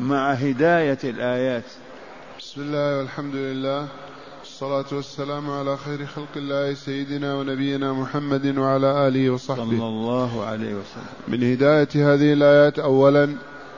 مع 0.00 0.32
هداية 0.32 0.98
الآيات. 1.04 1.64
بسم 2.38 2.60
الله 2.60 2.98
والحمد 2.98 3.34
لله. 3.34 3.88
والصلاة 4.62 4.96
والسلام 4.96 5.50
على 5.50 5.76
خير 5.76 6.06
خلق 6.06 6.34
الله 6.36 6.74
سيدنا 6.74 7.34
ونبينا 7.34 7.92
محمد 7.92 8.58
وعلى 8.58 9.08
آله 9.08 9.30
وصحبه. 9.30 9.64
صلى 9.64 9.86
الله 9.86 10.44
عليه 10.44 10.74
وسلم. 10.74 11.06
من 11.28 11.52
هداية 11.52 11.88
هذه 11.94 12.32
الآيات 12.32 12.78
أولا 12.78 13.34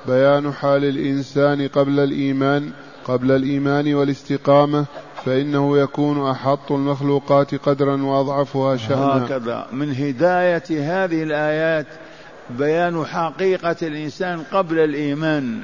بيان 0.06 0.52
حال 0.52 0.84
الإنسان 0.84 1.68
قبل 1.68 2.00
الإيمان 2.00 2.72
قبل 3.04 3.30
الإيمان 3.30 3.94
والاستقامة 3.94 4.84
فإنه 5.24 5.78
يكون 5.78 6.30
أحط 6.30 6.72
المخلوقات 6.72 7.54
قدرا 7.54 8.02
وأضعفها 8.02 8.76
شأنا. 8.76 9.26
هكذا. 9.26 9.66
من 9.72 9.94
هداية 9.94 10.64
هذه 10.70 11.22
الآيات 11.22 11.86
بيان 12.50 13.04
حقيقة 13.04 13.76
الإنسان 13.82 14.42
قبل 14.52 14.78
الإيمان 14.78 15.62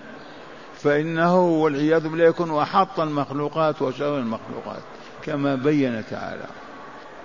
فإنه 0.75 1.41
والعياذ 1.41 2.09
بالله 2.09 2.25
يكون 2.25 2.59
أحط 2.59 3.01
المخلوقات 3.01 3.83
وشر 3.83 4.19
المخلوقات. 4.19 4.83
كما 5.27 5.55
بين 5.55 6.03
تعالى 6.11 6.47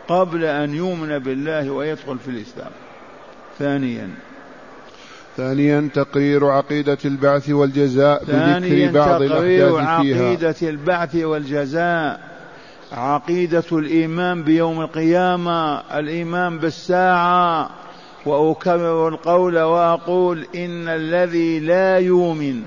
قبل 0.07 0.45
أن 0.45 0.75
يؤمن 0.75 1.19
بالله 1.19 1.69
ويدخل 1.69 2.17
في 2.19 2.27
الإسلام. 2.27 2.71
ثانيا. 3.59 4.09
ثانيا 5.37 5.89
تقرير 5.93 6.45
عقيدة 6.45 6.97
البعث 7.05 7.49
والجزاء 7.49 8.23
بذكر 8.23 8.91
بعض 8.91 9.21
الأحداث 9.21 10.01
فيها. 10.01 10.25
عقيدة 10.25 10.55
البعث 10.61 11.15
والجزاء 11.15 12.19
عقيدة 12.91 13.63
الإيمان 13.71 14.43
بيوم 14.43 14.81
القيامة 14.81 15.77
الإيمان 15.99 16.57
بالساعة. 16.57 17.69
وأكرر 18.25 19.07
القول 19.07 19.59
وأقول 19.59 20.45
إن 20.55 20.87
الذي 20.87 21.59
لا 21.59 21.97
يؤمن 21.97 22.61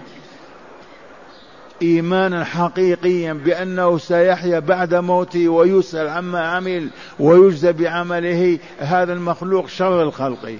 إيمانا 1.82 2.44
حقيقيا 2.44 3.32
بأنه 3.32 3.98
سيحيا 3.98 4.58
بعد 4.58 4.94
موته 4.94 5.48
ويسأل 5.48 6.08
عما 6.08 6.46
عمل 6.46 6.88
ويجزى 7.18 7.72
بعمله. 7.72 8.58
هذا 8.78 9.12
المخلوق 9.12 9.68
شر 9.68 10.02
الخلق 10.02 10.58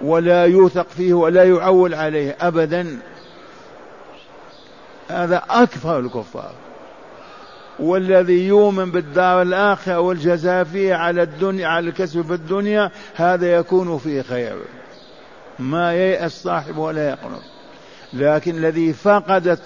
ولا 0.00 0.44
يوثق 0.44 0.86
فيه 0.88 1.14
ولا 1.14 1.44
يعول 1.44 1.94
عليه 1.94 2.36
ابدا. 2.40 2.98
هذا 5.08 5.42
أكثر 5.50 5.98
الكفار. 5.98 6.52
والذي 7.78 8.46
يؤمن 8.46 8.90
بالدار 8.90 9.42
الآخرة 9.42 10.00
والجزاء 10.00 10.64
فيه 10.64 10.94
على 10.94 11.22
الدنيا 11.22 11.68
على 11.68 11.88
الكسب 11.88 12.22
في 12.22 12.32
الدنيا 12.34 12.90
هذا 13.14 13.54
يكون 13.54 13.98
فيه 13.98 14.22
خير. 14.22 14.56
ما 15.58 15.94
ييأس 15.94 16.42
صاحب 16.42 16.76
ولا 16.76 17.10
يقنط. 17.10 17.42
لكن 18.12 18.56
الذي 18.56 18.92
فقدت 18.92 19.62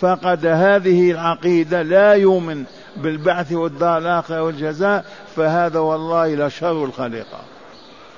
فقد 0.00 0.46
هذه 0.46 1.10
العقيدة 1.10 1.82
لا 1.82 2.12
يؤمن 2.12 2.64
بالبعث 2.96 3.52
والدار 3.52 3.98
الآخرة 3.98 4.42
والجزاء 4.42 5.04
فهذا 5.36 5.78
والله 5.78 6.34
لشر 6.34 6.84
الخليقة 6.84 7.40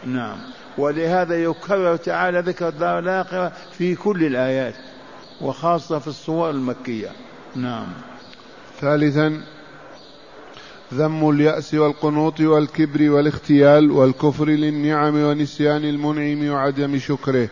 نعم. 0.06 0.38
ولهذا 0.78 1.42
يكرر 1.42 1.96
تعالى 1.96 2.40
ذكر 2.40 2.68
الدار 2.68 2.98
الآخرة 2.98 3.52
في 3.78 3.94
كل 3.94 4.24
الآيات 4.24 4.74
وخاصة 5.40 5.98
في 5.98 6.08
الصور 6.08 6.50
المكية. 6.50 7.08
نعم. 7.56 7.86
ثالثا 8.80 9.40
ذم 10.94 11.30
اليأس 11.30 11.74
والقنوط 11.74 12.40
والكبر 12.40 13.10
والاختيال 13.10 13.90
والكفر 13.90 14.48
للنعم 14.48 15.14
ونسيان 15.14 15.84
المنعم 15.84 16.50
وعدم 16.50 16.98
شكره. 16.98 17.48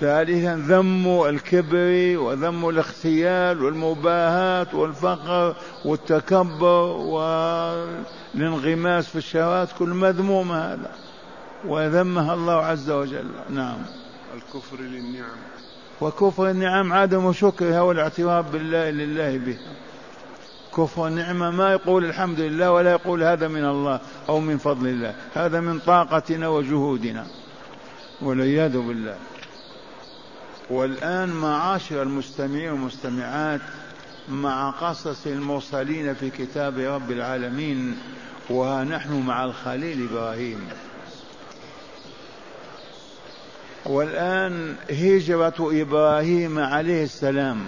ثالثا 0.00 0.56
ذم 0.56 1.22
الكبر 1.28 2.18
وذم 2.18 2.68
الاختيال 2.68 3.64
والمباهاة 3.64 4.66
والفقر 4.72 5.56
والتكبر 5.84 6.82
والانغماس 8.34 9.08
في 9.08 9.16
الشهوات 9.16 9.68
كل 9.78 9.88
مذموم 9.88 10.52
هذا. 10.52 10.90
وذمها 11.64 12.34
الله 12.34 12.52
عز 12.52 12.90
وجل. 12.90 13.30
نعم. 13.50 13.78
والكفر 14.34 14.76
للنعم. 14.80 15.38
وكفر 16.00 16.50
النعم 16.50 16.92
عدم 16.92 17.32
شكرها 17.32 17.80
والاعتراف 17.80 18.52
بالله 18.52 18.90
لله 18.90 19.38
بها 19.38 19.72
كفر 20.76 21.06
النعمة 21.06 21.50
ما 21.50 21.72
يقول 21.72 22.04
الحمد 22.04 22.40
لله 22.40 22.72
ولا 22.72 22.90
يقول 22.90 23.22
هذا 23.22 23.48
من 23.48 23.64
الله 23.64 24.00
أو 24.28 24.40
من 24.40 24.58
فضل 24.58 24.86
الله. 24.86 25.14
هذا 25.34 25.60
من 25.60 25.78
طاقتنا 25.78 26.48
وجهودنا. 26.48 27.26
والعياذ 28.22 28.78
بالله. 28.78 29.16
والآن 30.70 31.28
معاشر 31.28 32.02
المستمعين 32.02 32.70
والمستمعات 32.70 33.60
مع 34.28 34.70
قصص 34.70 35.26
المرسلين 35.26 36.14
في 36.14 36.30
كتاب 36.30 36.78
رب 36.78 37.10
العالمين 37.10 37.98
ونحن 38.50 39.12
مع 39.12 39.44
الخليل 39.44 40.08
إبراهيم. 40.10 40.68
والآن 43.86 44.74
هجرة 44.90 45.54
إبراهيم 45.82 46.58
عليه 46.58 47.04
السلام. 47.04 47.58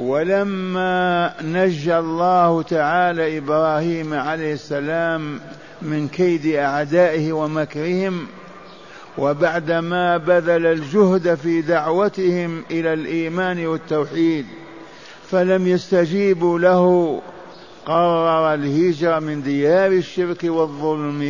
ولما 0.00 1.34
نجى 1.42 1.98
الله 1.98 2.62
تعالى 2.62 3.38
إبراهيم 3.38 4.14
عليه 4.14 4.52
السلام 4.52 5.40
من 5.82 6.08
كيد 6.08 6.46
أعدائه 6.46 7.32
ومكرهم 7.32 8.26
وبعدما 9.18 10.16
بذل 10.16 10.66
الجهد 10.66 11.34
في 11.34 11.62
دعوتهم 11.62 12.64
إلى 12.70 12.92
الإيمان 12.92 13.66
والتوحيد 13.66 14.46
فلم 15.30 15.66
يستجيبوا 15.66 16.58
له 16.58 17.20
قرر 17.86 18.54
الهجرة 18.54 19.18
من 19.18 19.42
ديار 19.42 19.92
الشرك 19.92 20.44
والظلم. 20.44 21.22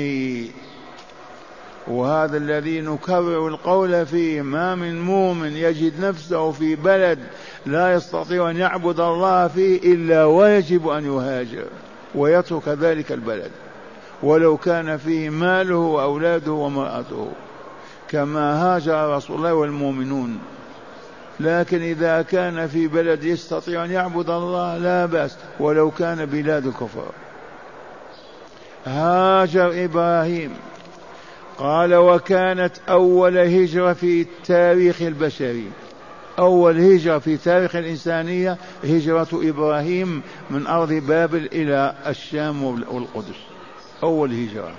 وهذا 1.87 2.37
الذي 2.37 2.81
نكرر 2.81 3.49
القول 3.49 4.07
فيه 4.07 4.43
ما 4.43 4.75
من 4.75 5.03
مؤمن 5.03 5.53
يجد 5.57 6.05
نفسه 6.05 6.53
في 6.53 6.77
بلد 6.77 7.19
لا 7.67 7.95
يستطيع 7.95 8.51
أن 8.51 8.57
يعبد 8.57 9.01
الله 9.01 9.49
فيه 9.49 9.95
إلا 9.95 10.25
ويجب 10.25 10.89
أن 10.89 11.05
يهاجر 11.05 11.65
ويترك 12.15 12.69
ذلك 12.69 13.13
البلد. 13.13 13.51
ولو 14.23 14.57
كان 14.57 14.97
فيه 14.97 15.31
ماله 15.31 15.77
وأولاده 15.77 16.53
ومراته 16.53 17.29
كما 18.11 18.63
هاجر 18.63 19.17
رسول 19.17 19.37
الله 19.37 19.55
والمؤمنون. 19.55 20.39
لكن 21.41 21.83
إذا 21.83 22.23
كان 22.23 22.67
في 22.67 22.87
بلد 22.87 23.25
يستطيع 23.25 23.85
أن 23.85 23.91
يعبد 23.91 24.31
الله 24.31 24.79
لا 24.79 25.07
بأس 25.07 25.37
ولو 25.61 25.91
كان 25.91 26.27
بلاد 26.27 26.67
الكفر 26.67 27.07
هاجر 28.87 29.85
إبراهيم. 29.85 30.51
قال 31.59 31.95
وكانت 31.95 32.73
أول 32.89 33.39
هجرة 33.39 33.93
في 33.93 34.21
التاريخ 34.21 35.03
البشري. 35.03 35.71
أول 36.39 36.81
هجرة 36.81 37.19
في 37.19 37.37
تاريخ 37.37 37.77
الإنسانية 37.77 38.57
هجرة 38.85 39.29
إبراهيم 39.33 40.23
من 40.51 40.67
أرض 40.67 40.93
بابل 40.93 41.49
إلى 41.53 41.95
الشام 42.07 42.65
والقدس. 42.65 43.39
أول 44.03 44.33
هجرة. 44.33 44.73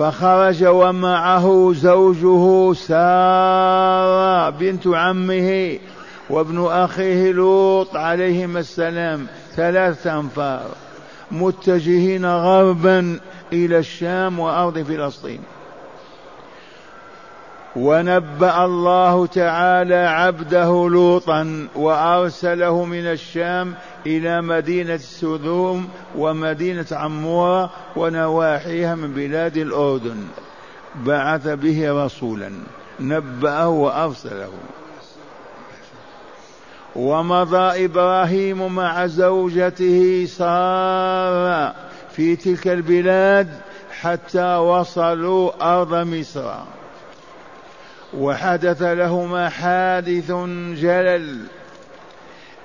فخرج 0.00 0.64
ومعه 0.64 1.72
زوجه 1.72 2.72
سارة 2.72 4.50
بنت 4.50 4.86
عمه 4.86 5.78
وابن 6.30 6.66
أخيه 6.66 7.32
لوط 7.32 7.96
عليهما 7.96 8.60
السلام. 8.60 9.26
ثلاثة 9.56 10.20
أنفار 10.20 10.66
متجهين 11.30 12.26
غربا 12.26 13.20
إلى 13.52 13.78
الشام 13.78 14.38
وأرض 14.40 14.78
فلسطين. 14.78 15.40
ونبأ 17.76 18.64
الله 18.64 19.26
تعالى 19.26 19.94
عبده 19.94 20.88
لوطا 20.88 21.68
وأرسله 21.76 22.84
من 22.84 23.06
الشام 23.06 23.74
إلى 24.06 24.42
مدينة 24.42 24.96
سذوم 24.96 25.88
ومدينة 26.16 26.86
عمورة 26.92 27.70
ونواحيها 27.96 28.94
من 28.94 29.12
بلاد 29.12 29.56
الأردن. 29.56 30.16
بعث 31.06 31.48
به 31.48 32.04
رسولا 32.04 32.50
نبأه 33.00 33.68
وأرسله. 33.68 34.52
ومضى 36.96 37.84
إبراهيم 37.84 38.74
مع 38.74 39.06
زوجته 39.06 40.26
سارة 40.28 41.74
في 42.12 42.36
تلك 42.36 42.68
البلاد 42.68 43.48
حتى 44.00 44.56
وصلوا 44.56 45.50
أرض 45.78 45.94
مصر. 45.94 46.79
وحدث 48.14 48.82
لهما 48.82 49.48
حادث 49.48 50.32
جلل. 50.80 51.38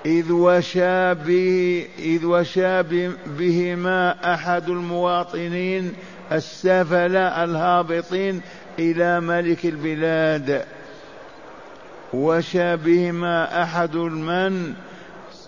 إذ 0.06 0.32
وشى 0.32 1.14
به 1.14 1.88
إذ 2.00 2.26
وشى 2.26 2.84
بهما 3.28 4.34
أحد 4.34 4.70
المواطنين 4.70 5.94
السفلاء 6.32 7.44
الهابطين 7.44 8.42
إلى 8.80 9.20
ملك 9.20 9.66
البلاد. 9.66 10.66
وشى 12.14 12.76
بهما 12.76 13.64
أحد 13.64 13.96
المن 13.96 14.74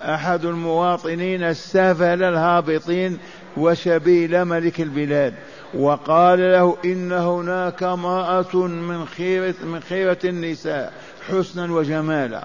أحد 0.02 0.46
المواطنين 0.46 1.44
السفل 1.44 2.24
الهابطين 2.24 3.18
وشى 3.58 4.00
به 4.00 4.26
إلى 4.26 4.46
ملك 4.46 4.82
البلاد. 4.82 5.34
وقال 5.74 6.40
له 6.40 6.78
إن 6.86 7.12
هناك 7.12 7.84
امرأة 7.84 8.56
من 8.68 9.06
خيرة 9.06 9.56
من 9.64 9.80
خيرة 9.80 10.18
النساء 10.26 10.94
حسنا 11.30 11.74
وجمالا 11.74 12.44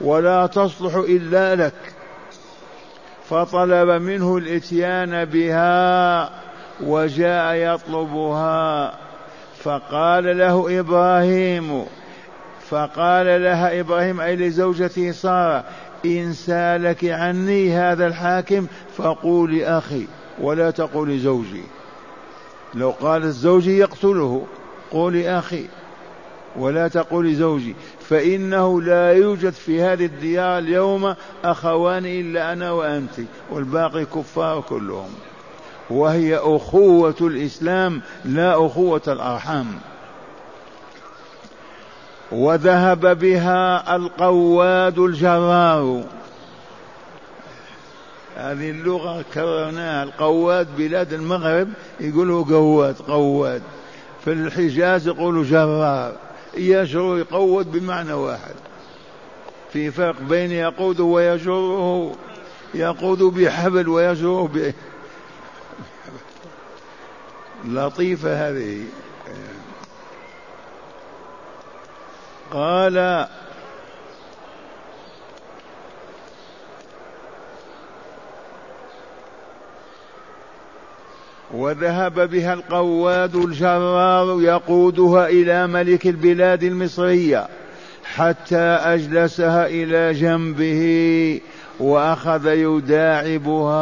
ولا 0.00 0.46
تصلح 0.46 0.94
إلا 0.94 1.54
لك. 1.54 1.92
فطلب 3.28 4.02
منه 4.02 4.36
الإتيان 4.36 5.24
بها 5.24 6.30
وجاء 6.80 7.54
يطلبها. 7.54 8.94
فقال 9.62 10.38
له 10.38 10.80
إبراهيم 10.80 11.86
فقال 12.68 13.42
لها 13.42 13.80
إبراهيم 13.80 14.20
أي 14.20 14.36
لزوجته 14.36 15.12
سارة 15.12 15.64
إن 16.04 16.32
سألك 16.32 17.04
عني 17.04 17.72
هذا 17.72 18.06
الحاكم 18.06 18.66
فقولي 18.96 19.66
أخي 19.66 20.06
ولا 20.40 20.70
تقولي 20.70 21.18
زوجي. 21.18 21.62
لو 22.76 22.90
قال 22.90 23.22
الزوج 23.22 23.66
يقتله 23.66 24.46
قولي 24.92 25.38
أخي 25.38 25.66
ولا 26.56 26.88
تقولي 26.88 27.34
زوجي 27.34 27.74
فإنه 28.08 28.82
لا 28.82 29.12
يوجد 29.12 29.52
في 29.52 29.82
هذه 29.82 30.04
الديار 30.04 30.58
اليوم 30.58 31.14
أخوان 31.44 32.06
إلا 32.06 32.52
أنا 32.52 32.72
وأنت 32.72 33.14
والباقي 33.50 34.04
كفار 34.04 34.60
كلهم. 34.60 35.10
وهي 35.90 36.36
أخوة 36.36 37.16
الإسلام 37.20 38.02
لا 38.24 38.66
أخوة 38.66 39.02
الأرحام. 39.08 39.66
وذهب 42.32 43.18
بها 43.18 43.96
القواد 43.96 44.98
الجرار 44.98 46.02
هذه 48.36 48.70
اللغة 48.70 49.24
كررناها 49.34 50.02
القواد 50.02 50.76
بلاد 50.76 51.12
المغرب 51.12 51.68
يقولوا 52.00 52.44
قواد 52.44 52.96
قواد. 52.98 53.62
في 54.24 54.32
الحجاز 54.32 55.08
يقولوا 55.08 55.44
جرار. 55.44 56.16
يجر 56.56 57.18
يقود 57.18 57.72
بمعنى 57.72 58.12
واحد. 58.12 58.54
في 59.72 59.90
فرق 59.90 60.20
بين 60.20 60.50
يقود 60.50 61.00
ويجره. 61.00 62.16
يقود 62.74 63.22
بحبل 63.22 63.88
ويجره 63.88 64.50
ب 64.54 64.72
لطيفة 67.64 68.48
هذه. 68.48 68.82
قال 72.52 73.26
وذهب 81.54 82.30
بها 82.30 82.54
القواد 82.54 83.36
الجرار 83.36 84.42
يقودها 84.42 85.28
إلى 85.28 85.66
ملك 85.66 86.06
البلاد 86.06 86.62
المصرية 86.62 87.48
حتى 88.04 88.58
أجلسها 88.58 89.66
إلى 89.66 90.12
جنبه 90.12 91.40
وأخذ 91.80 92.46
يداعبها 92.46 93.76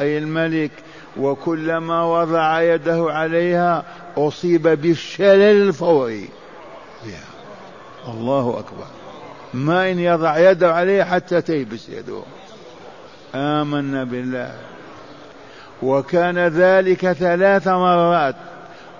أي 0.00 0.18
الملك. 0.18 0.70
وكلما 1.16 2.04
وضع 2.04 2.62
يده 2.62 3.06
عليها 3.08 3.84
أصيب 4.16 4.62
بالشلل 4.62 5.68
الفوري. 5.68 6.28
الله 8.08 8.58
أكبر. 8.58 8.86
ما 9.54 9.90
إن 9.90 9.98
يضع 9.98 10.50
يده 10.50 10.74
عليه 10.74 11.02
حتى 11.02 11.40
تيبس 11.40 11.88
يده. 11.88 12.22
آمنا 13.34 14.04
بالله. 14.04 14.54
وكان 15.82 16.38
ذلك 16.38 17.12
ثلاث 17.12 17.68
مرات. 17.68 18.34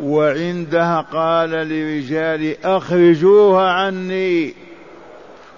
وعندها 0.01 1.01
قال 1.01 1.51
لرجال 1.51 2.57
أخرجوها 2.65 3.71
عني 3.71 4.55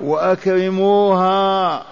وأكرموها 0.00 1.82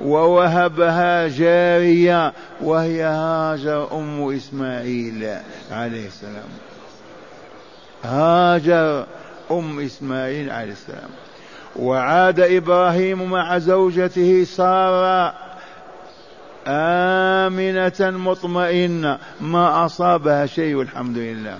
ووهبها 0.00 1.28
جارية 1.28 2.32
وهي 2.62 3.02
هاجر 3.02 3.88
أم 3.92 4.30
إسماعيل 4.36 5.36
عليه 5.70 6.06
السلام. 6.06 6.48
هاجر 8.04 9.06
أم 9.50 9.80
إسماعيل 9.80 10.50
عليه 10.50 10.72
السلام. 10.72 11.10
وعاد 11.76 12.40
إبراهيم 12.40 13.30
مع 13.30 13.58
زوجته 13.58 14.44
سارة 14.44 15.34
آمنة 16.66 18.18
مطمئنة. 18.18 19.18
ما 19.40 19.86
أصابها 19.86 20.46
شيء 20.46 20.82
الحمد 20.82 21.18
لله. 21.18 21.58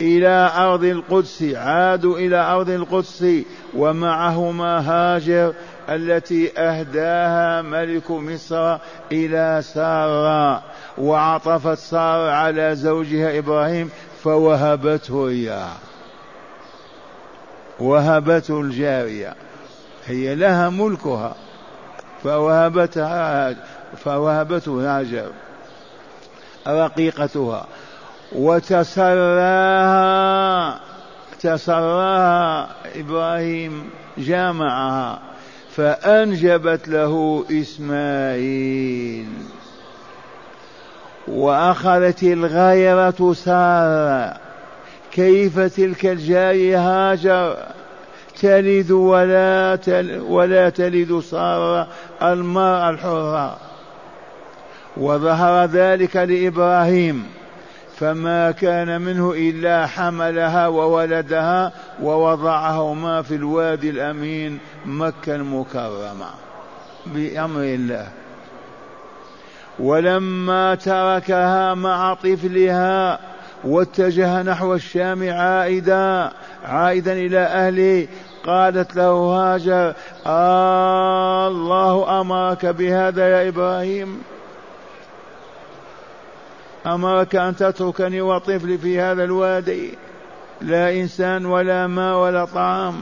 إلى 0.00 0.52
أرض 0.56 0.84
القدس 0.84 1.42
عادوا 1.42 2.18
إلى 2.18 2.36
أرض 2.36 2.70
القدس 2.70 3.26
ومعهما 3.74 4.90
هاجر 4.90 5.52
التي 5.88 6.58
أهداها 6.58 7.62
ملك 7.62 8.10
مصر 8.10 8.78
إلى 9.12 9.62
سارة 9.62 10.62
وعطفت 10.98 11.78
سارة 11.78 12.30
على 12.30 12.76
زوجها 12.76 13.38
إبراهيم 13.38 13.90
فوهبته 14.22 15.28
إياها 15.28 15.76
وهبته 17.80 18.60
الجارية. 18.60 19.34
هي 20.06 20.34
لها 20.34 20.68
ملكها 20.68 21.34
فوهبتها. 22.22 23.56
فوهبته 23.96 24.98
هاجر 24.98 25.30
رقيقتها 26.66 27.66
وتسراها 28.32 29.76
تسراها 31.40 32.68
إبراهيم 32.96 33.90
جامعها 34.18 35.18
فأنجبت 35.76 36.88
له 36.88 37.44
إسماعيل. 37.50 39.26
وأخذت 41.28 42.22
الغيرة 42.22 43.32
سارة 43.32 44.36
كيف 45.12 45.58
تلك 45.58 46.06
الجارية 46.06 46.78
هاجر؟ 46.78 47.56
تلد 48.40 48.90
ولا 48.90 49.76
تل 49.76 50.20
ولا 50.20 50.68
تلد 50.68 51.20
سارة 51.20 51.88
المرأة 52.22 52.90
الحرة. 52.90 53.65
وظهر 54.96 55.64
ذلك 55.64 56.16
لإبراهيم 56.16 57.26
فما 57.96 58.50
كان 58.50 59.00
منه 59.00 59.32
إلا 59.36 59.86
حملها 59.86 60.68
وولدها 60.68 61.72
ووضعهما 62.02 63.22
في 63.22 63.34
الوادي 63.34 63.90
الأمين 63.90 64.58
مكة 64.86 65.34
المكرمة 65.34 66.26
بأمر 67.06 67.60
الله. 67.60 68.08
ولما 69.78 70.74
تركها 70.74 71.74
مع 71.74 72.14
طفلها 72.14 73.18
واتجه 73.64 74.42
نحو 74.42 74.74
الشام 74.74 75.30
عائدا 75.30 76.30
عائدا 76.64 77.12
إلى 77.12 77.38
أهله 77.38 78.08
قالت 78.46 78.96
له 78.96 79.12
هاجر 79.12 79.94
آه 80.26 81.48
الله 81.48 82.20
أمرك 82.20 82.66
بهذا 82.66 83.28
يا 83.28 83.48
إبراهيم. 83.48 84.22
أمرك 86.86 87.36
أن 87.36 87.56
تتركني 87.56 88.20
وطفلي 88.20 88.78
في 88.78 89.00
هذا 89.00 89.24
الوادي. 89.24 89.98
لا 90.60 90.92
إنسان 90.92 91.46
ولا 91.46 91.86
ماء 91.86 92.16
ولا 92.16 92.44
طعام. 92.44 92.94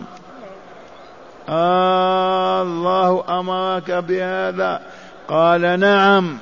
آه 1.48 2.62
الله 2.62 3.40
أمرك 3.40 3.90
بهذا. 3.90 4.80
قال 5.28 5.80
نعم. 5.80 6.38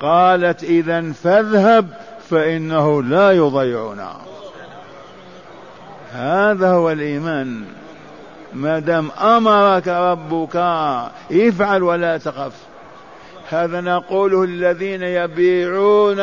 قالت 0.00 0.64
إذا 0.64 1.12
فاذهب 1.12 1.88
فإنه 2.30 3.02
لا 3.02 3.32
يضيعنا. 3.32 4.12
هذا 6.12 6.72
هو 6.72 6.90
الإيمان. 6.90 7.64
ما 8.54 8.78
دام 8.78 9.10
أمرك 9.10 9.88
ربك 9.88 10.56
افعل 11.32 11.82
ولا 11.82 12.18
تخف. 12.18 12.69
هذا 13.50 13.80
نقوله 13.80 14.44
الذين 14.44 15.02
يبيعون 15.02 16.20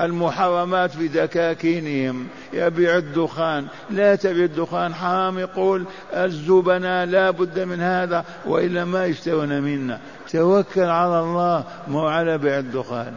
المحرمات 0.00 0.90
في 0.90 1.08
دكاكينهم 1.08 2.26
يبيع 2.52 2.96
الدخان. 2.96 3.66
لا 3.90 4.14
تبيع 4.14 4.44
الدخان 4.44 4.94
حرام. 4.94 5.38
يقول 5.38 5.84
الزبناء 6.12 7.06
لا 7.06 7.30
بد 7.30 7.60
من 7.60 7.80
هذا 7.80 8.24
وإلا 8.46 8.84
ما 8.84 9.06
يشترون 9.06 9.62
منا. 9.62 10.00
توكل 10.32 10.82
على 10.82 11.20
الله 11.20 11.64
مو 11.88 12.06
على 12.06 12.38
بيع 12.38 12.58
الدخان. 12.58 13.12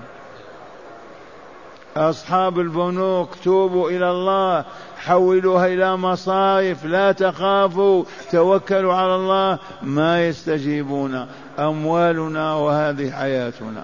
أصحاب 1.97 2.59
البنوك 2.59 3.29
توبوا 3.43 3.89
إلى 3.89 4.11
الله 4.11 4.65
حولوها 4.97 5.67
إلى 5.67 5.97
مصارف 5.97 6.85
لا 6.85 7.11
تخافوا 7.11 8.03
توكلوا 8.31 8.93
على 8.93 9.15
الله 9.15 9.59
ما 9.81 10.27
يستجيبون. 10.27 11.27
أموالنا 11.59 12.53
وهذه 12.53 13.11
حياتنا. 13.11 13.83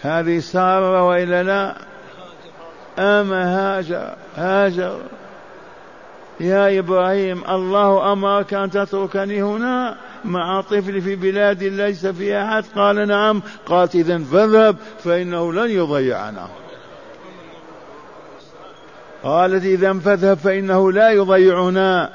هذه 0.00 0.38
سارة 0.38 1.02
وإلا 1.08 1.42
لا؟ 1.42 1.76
أما 2.98 3.44
هاجر؟ 3.56 4.14
هاجر. 4.36 5.00
يا 6.40 6.78
إبراهيم 6.78 7.44
الله 7.50 8.12
أمرك 8.12 8.54
أن 8.54 8.70
تتركني 8.70 9.42
هنا 9.42 9.96
مع 10.24 10.60
طفل 10.60 11.00
في 11.02 11.16
بلاد 11.16 11.62
ليس 11.62 12.06
فيها 12.06 12.48
أحد؟ 12.48 12.64
قال 12.76 13.08
نعم. 13.08 13.42
قالت 13.66 13.94
إذا 13.94 14.18
فاذهب 14.18 14.76
فإنه 15.04 15.52
لن 15.52 15.70
يضيعنا. 15.70 16.48
قالت 19.22 19.64
إذا 19.64 19.92
فاذهب 19.92 20.36
فإنه 20.36 20.92
لا 20.92 21.10
يضيعنا. 21.10 22.10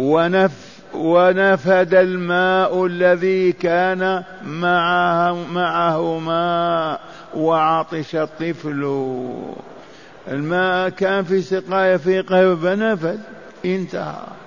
ونف 0.00 0.69
ونفد 0.94 1.94
الماء 1.94 2.86
الذي 2.86 3.52
كان 3.52 4.22
معه 4.44 5.52
معهما 5.52 6.98
وعطش 7.34 8.16
الطفل. 8.16 9.12
الماء 10.28 10.88
كان 10.88 11.24
في 11.24 11.42
سقاية 11.42 11.96
في 11.96 12.20
قرب 12.20 12.66
نفد 12.66 13.20
انتهى. 13.64 14.39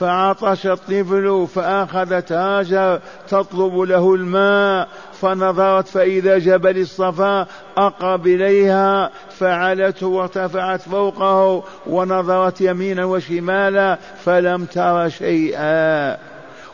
فعطش 0.00 0.66
الطفل 0.66 1.46
فأخذت 1.54 2.32
هاجر 2.32 3.00
تطلب 3.28 3.78
له 3.78 4.14
الماء 4.14 4.88
فنظرت 5.20 5.88
فإذا 5.88 6.38
جبل 6.38 6.78
الصفا 6.78 7.46
أقرب 7.78 8.26
إليها 8.26 9.10
فعلته 9.38 10.06
وارتفعت 10.06 10.80
فوقه 10.80 11.62
ونظرت 11.86 12.60
يمينا 12.60 13.04
وشمالا 13.04 13.98
فلم 14.24 14.64
تر 14.64 15.08
شيئا. 15.08 16.16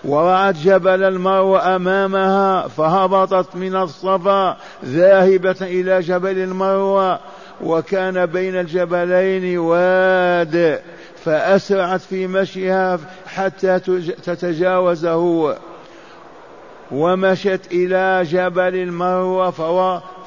ورأت 0.05 0.55
جبل 0.55 1.03
المرو 1.03 1.57
أمامها 1.57 2.69
فهبطت 2.69 3.57
من 3.57 3.77
الصفا 3.77 4.57
ذاهبة 4.85 5.57
إلى 5.61 6.01
جبل 6.01 6.39
المروة 6.39 7.19
وكان 7.61 8.27
بين 8.27 8.61
الجبلين 8.61 9.59
واد. 9.59 10.81
فأسرعت 11.27 12.01
في 12.01 12.27
مشيها 12.27 12.99
حتى 13.27 13.79
تتجاوزه. 14.23 15.57
ومشت 16.91 17.61
إلى 17.73 18.23
جبل 18.25 18.75
المروة 18.75 19.51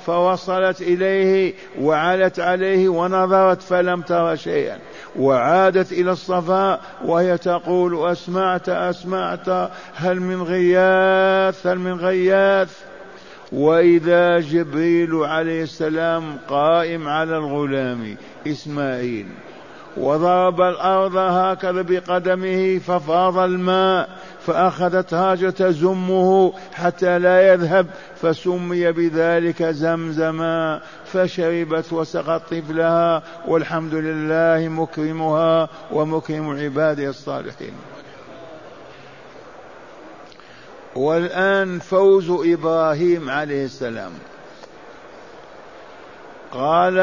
فوصلت 0.05 0.81
إليه 0.81 1.53
وعلت 1.81 2.39
عليه 2.39 2.89
ونظرت 2.89 3.61
فلم 3.61 4.01
تر 4.01 4.35
شيئا. 4.35 4.77
وعادت 5.19 5.91
إلى 5.91 6.11
الصفاء 6.11 6.81
وهي 7.05 7.37
تقول 7.37 8.11
أسمعت 8.11 8.69
أسمعت 8.69 9.69
هل 9.95 10.19
من 10.19 10.43
غياث 10.43 11.67
هل 11.67 11.79
من 11.79 11.93
غياث؟ 11.93 12.79
وإذا 13.51 14.39
جبريل 14.39 15.15
عليه 15.15 15.63
السلام 15.63 16.37
قائم 16.49 17.07
على 17.07 17.37
الغلام 17.37 18.17
إسماعيل. 18.47 19.27
وضرب 19.97 20.61
الأرض 20.61 21.15
هكذا 21.15 21.81
بقدمه 21.81 22.77
ففاض 22.79 23.37
الماء 23.37 24.09
فأخذت 24.45 25.13
هاجر 25.13 25.49
تزمه 25.49 26.53
حتى 26.73 27.19
لا 27.19 27.53
يذهب 27.53 27.87
فسمي 28.21 28.91
بذلك 28.91 29.63
زمزما 29.63 30.81
فشربت 31.05 31.93
وسقت 31.93 32.41
طفلها 32.53 33.23
والحمد 33.47 33.93
لله 33.93 34.67
مكرمها 34.67 35.69
ومكرم 35.91 36.59
عباده 36.59 37.09
الصالحين. 37.09 37.73
والآن 40.95 41.79
فوز 41.79 42.29
إبراهيم 42.29 43.29
عليه 43.29 43.65
السلام. 43.65 44.11
قال 46.51 46.97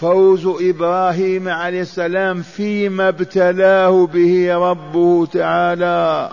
فوز 0.00 0.46
إبراهيم 0.46 1.48
عليه 1.48 1.80
السلام 1.80 2.42
فيما 2.42 3.08
ابتلاه 3.08 4.06
به 4.06 4.54
ربه 4.54 5.26
تعالى 5.26 6.30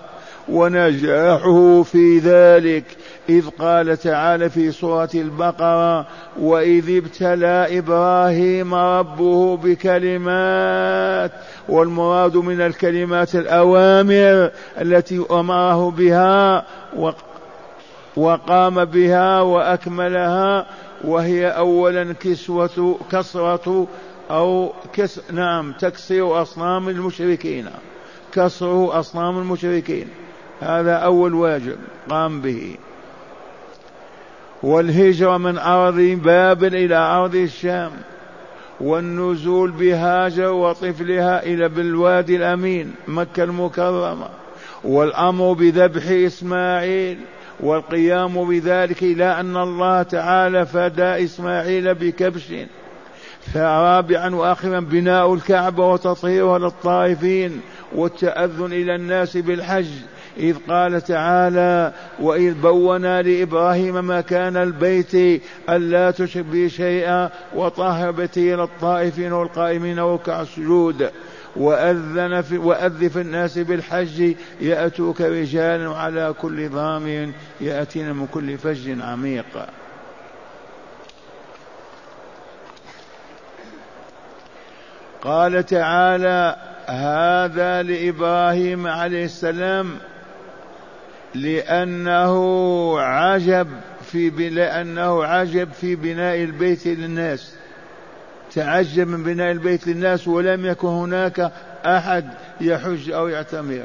ونجاحه 0.49 1.83
في 1.83 2.19
ذلك. 2.19 2.83
إذ 3.29 3.49
قال 3.59 3.97
تعالى 3.97 4.49
في 4.49 4.71
سورة 4.71 5.09
البقرة 5.15 6.07
وإذ 6.39 6.97
ابتلى 6.97 7.79
إبراهيم 7.79 8.73
ربه 8.73 9.57
بكلمات 9.57 11.31
والمراد 11.69 12.37
من 12.37 12.61
الكلمات 12.61 13.35
الأوامر 13.35 14.51
التي 14.81 15.25
أمره 15.31 15.91
بها 15.91 16.65
وقام 18.17 18.85
بها 18.85 19.41
وأكملها 19.41 20.65
وهي 21.03 21.47
أولا 21.47 22.13
كسوة 22.13 22.99
كسرة 23.11 23.87
أو 24.31 24.73
كس 24.93 25.31
نعم 25.31 25.71
تكسير 25.71 26.41
أصنام 26.41 26.89
المشركين. 26.89 27.65
كسر 28.33 28.99
أصنام 28.99 29.37
المشركين. 29.37 30.07
هذا 30.61 30.93
أول 30.93 31.33
واجب 31.33 31.77
قام 32.09 32.41
به. 32.41 32.75
والهجرة 34.63 35.37
من 35.37 35.57
أرض 35.57 35.95
بابل 35.99 36.75
إلى 36.75 36.95
أرض 36.95 37.35
الشام. 37.35 37.91
والنزول 38.81 39.71
بهاجر 39.71 40.51
وطفلها 40.51 41.43
إلى 41.43 41.69
بالوادي 41.69 42.35
الأمين 42.35 42.93
مكة 43.07 43.43
المكرمة. 43.43 44.29
والأمر 44.83 45.53
بذبح 45.53 46.07
إسماعيل. 46.07 47.17
والقيام 47.59 48.49
بذلك 48.49 49.03
إلى 49.03 49.39
أن 49.39 49.57
الله 49.57 50.03
تعالى 50.03 50.65
فدى 50.65 51.23
إسماعيل 51.23 51.93
بكبش 51.95 52.53
فرابعا 53.53 54.35
وآخرا 54.35 54.79
بناء 54.79 55.33
الكعبة 55.33 55.91
وتطهيرها 55.91 56.59
للطائفين 56.59 57.61
والتأذن 57.95 58.73
إلى 58.73 58.95
الناس 58.95 59.37
بالحج. 59.37 59.89
إذ 60.37 60.57
قال 60.69 61.01
تعالى 61.01 61.93
وإذ 62.19 62.53
بونا 62.53 63.21
لإبراهيم 63.21 64.09
مكان 64.17 64.57
البيت 64.57 65.41
ألا 65.69 66.11
تشرك 66.11 66.45
بي 66.45 66.69
شيئا 66.69 67.29
وطهر 67.55 68.11
بيتي 68.11 68.55
للطائفين 68.55 69.33
والقائمين 69.33 69.99
والركع 69.99 70.41
السجود. 70.41 71.09
وأذن 71.55 72.41
في 72.41 72.57
وأذ 72.57 73.09
في 73.09 73.21
الناس 73.21 73.57
بالحج 73.57 74.35
يأتوك 74.61 75.21
رجالا 75.21 75.89
وعلى 75.89 76.33
كل 76.41 76.69
ضامر 76.69 77.31
يأتين 77.61 78.13
من 78.13 78.27
كل 78.27 78.57
فج 78.57 79.01
عميق. 79.01 79.67
قال 85.21 85.65
تعالى 85.65 86.55
هذا 86.85 87.83
لإبراهيم 87.83 88.87
عليه 88.87 89.25
السلام 89.25 89.97
لأنه 91.35 92.99
عجب 92.99 93.67
في 94.11 94.29
لأنه 94.29 95.23
عجب 95.23 95.71
في 95.71 95.95
بناء 95.95 96.43
البيت 96.43 96.87
للناس. 96.87 97.55
تعجب 98.55 99.07
من 99.07 99.23
بناء 99.23 99.51
البيت 99.51 99.87
للناس 99.87 100.27
ولم 100.27 100.65
يكن 100.65 100.87
هناك 100.87 101.51
أحد 101.85 102.25
يحج 102.61 103.11
أو 103.11 103.27
يعتمر. 103.27 103.83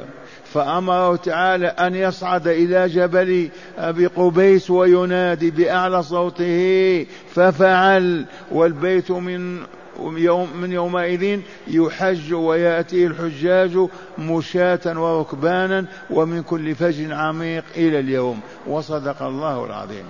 فأمره 0.53 1.15
تعالى 1.15 1.67
أن 1.67 1.95
يصعد 1.95 2.47
إلى 2.47 2.87
جبل 2.87 3.49
أبي 3.77 4.05
قبيس 4.05 4.69
وينادي 4.69 5.51
بأعلى 5.51 6.03
صوته 6.03 7.05
ففعل. 7.33 8.25
والبيت 8.51 9.11
من 9.11 9.59
يوم 9.99 10.57
من 10.61 10.71
يومئذ 10.71 11.39
يحج 11.67 12.33
ويأتي 12.33 13.05
الحجاج 13.05 13.87
مشاة 14.17 14.99
وركبانا 14.99 15.85
ومن 16.09 16.43
كل 16.43 16.75
فج 16.75 17.11
عميق 17.11 17.63
إلى 17.75 17.99
اليوم. 17.99 18.39
وصدق 18.67 19.21
الله 19.21 19.65
العظيم. 19.65 20.05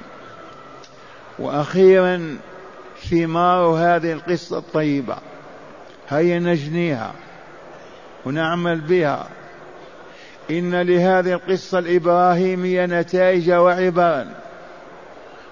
وأخيرا 1.40 2.38
ثمار 3.10 3.66
هذه 3.66 4.12
القصة 4.12 4.58
الطيبة. 4.58 5.16
هيا 6.10 6.40
نجنيها 6.40 7.14
ونعمل 8.26 8.82
بها. 8.82 9.28
إن 10.52 10.82
لهذه 10.82 11.34
القصة 11.34 11.80
الإبراهيمية 11.80 12.86
نتائج 12.86 13.52
وعبرا 13.52 14.28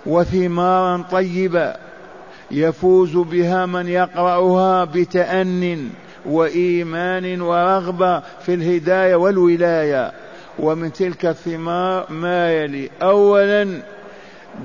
وثمارا 0.06 1.04
طيبة 1.12 1.76
يفوز 2.52 3.18
بها 3.18 3.66
من 3.66 3.88
يقرأها 3.88 4.86
بتأن 4.86 5.90
وإيمان 6.26 7.42
ورغبة 7.42 8.20
في 8.20 8.54
الهداية 8.54 9.16
والولاية. 9.16 10.12
ومن 10.60 10.94
تلك 10.94 11.26
الثمار 11.26 12.12
ما 12.12 12.52
يلي. 12.52 12.90
أولا 13.02 13.82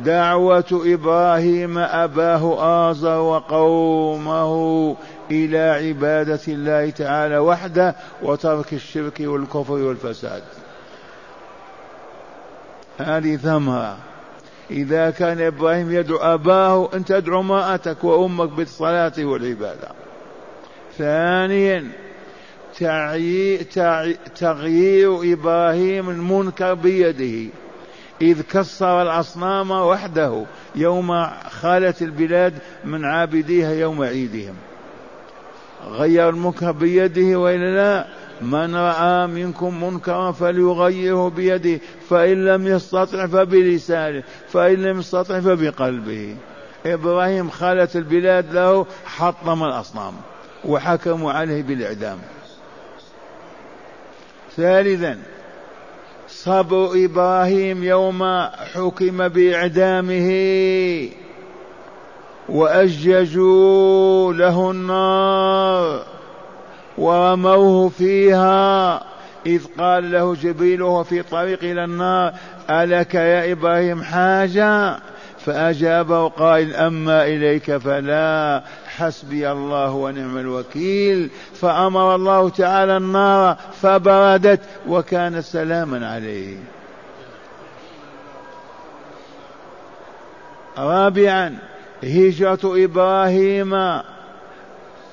دعوة 0.05 0.65
إبراهيم 0.73 1.79
أباه 1.79 2.59
آزر 2.91 3.19
وقومه 3.19 4.97
إلى 5.31 5.59
عبادة 5.59 6.41
الله 6.49 6.91
تعالى 6.91 7.39
وحده 7.39 7.95
وترك 8.23 8.73
الشرك 8.73 9.21
والكفر 9.21 9.73
والفساد. 9.73 10.43
هذه 12.99 13.37
ثمرة. 13.37 13.97
إذا 14.71 15.11
كان 15.11 15.41
إبراهيم 15.41 15.93
يدعو 15.93 16.17
أباه 16.19 16.89
أن 16.95 17.05
تدعو 17.05 17.41
امرأتك 17.41 18.05
وأمك 18.05 18.49
بالصلاة 18.49 19.13
والعبادة. 19.19 19.89
ثانيا 20.99 21.89
تغيير 24.35 25.33
إبراهيم 25.33 26.11
المنكر 26.11 26.75
بيده. 26.75 27.51
إذ 28.23 28.43
كسر 28.43 29.03
الأصنام 29.03 29.71
وحده 29.71 30.45
يوم 30.75 31.27
خالت 31.51 32.03
البلاد 32.03 32.55
من 32.85 33.05
عابديها 33.05 33.73
يوم 33.73 34.03
عيدهم. 34.03 34.55
غير 35.87 36.29
المنكر 36.29 36.73
بيده 36.73 37.39
وإلا 37.39 37.77
لا 37.77 38.07
من 38.43 38.77
رأى 38.77 39.27
منكم 39.27 39.85
منكرا 39.85 40.33
فليغيره 40.33 41.29
بيده 41.29 41.81
فإن 42.11 42.45
لم 42.45 42.67
يستطع 42.67 43.27
فبلسانه 43.27 44.23
فإن 44.49 44.75
لم 44.75 44.99
يستطع 44.99 45.41
فبقلبه. 45.41 46.37
إبراهيم 46.87 47.51
خالت 47.51 47.97
البلاد 47.97 48.53
له 48.53 48.87
حطم 49.05 49.65
الأصنام 49.65 50.15
وحكموا 50.65 51.33
عليه 51.33 51.63
بالإعدام. 51.63 52.19
ثالثا 54.57 55.19
صبر 56.33 57.05
إبراهيم 57.05 57.85
يوم 57.85 58.25
حكم 58.75 59.29
بإعدامه 59.29 60.29
وأججوا 62.49 64.33
له 64.33 64.71
النار 64.71 66.03
ورموه 66.99 67.89
فيها 67.89 69.03
إذ 69.47 69.65
قال 69.79 70.13
له 70.13 70.35
جبريل 70.35 70.83
وهو 70.83 71.05
في 71.05 71.23
طريق 71.23 71.59
إلى 71.63 71.85
النار 71.85 72.33
ألك 72.71 73.15
يا 73.15 73.53
إبراهيم 73.53 74.03
حاجة؟ 74.03 74.99
فأجابه 75.39 76.29
قائل 76.29 76.75
أما 76.75 77.25
إليك 77.25 77.77
فلا. 77.77 78.63
حسبي 78.97 79.53
الله 79.53 79.91
ونعم 79.91 80.39
الوكيل 80.39 81.31
فأمر 81.55 82.15
الله 82.15 82.49
تعالى 82.49 82.97
النار 82.97 83.57
فبردت 83.83 84.61
وكان 84.89 85.43
سلاما 85.43 86.09
عليه. 86.13 86.57
رابعا 90.79 91.59
هجرة 92.05 92.85
إبراهيم. 92.85 94.03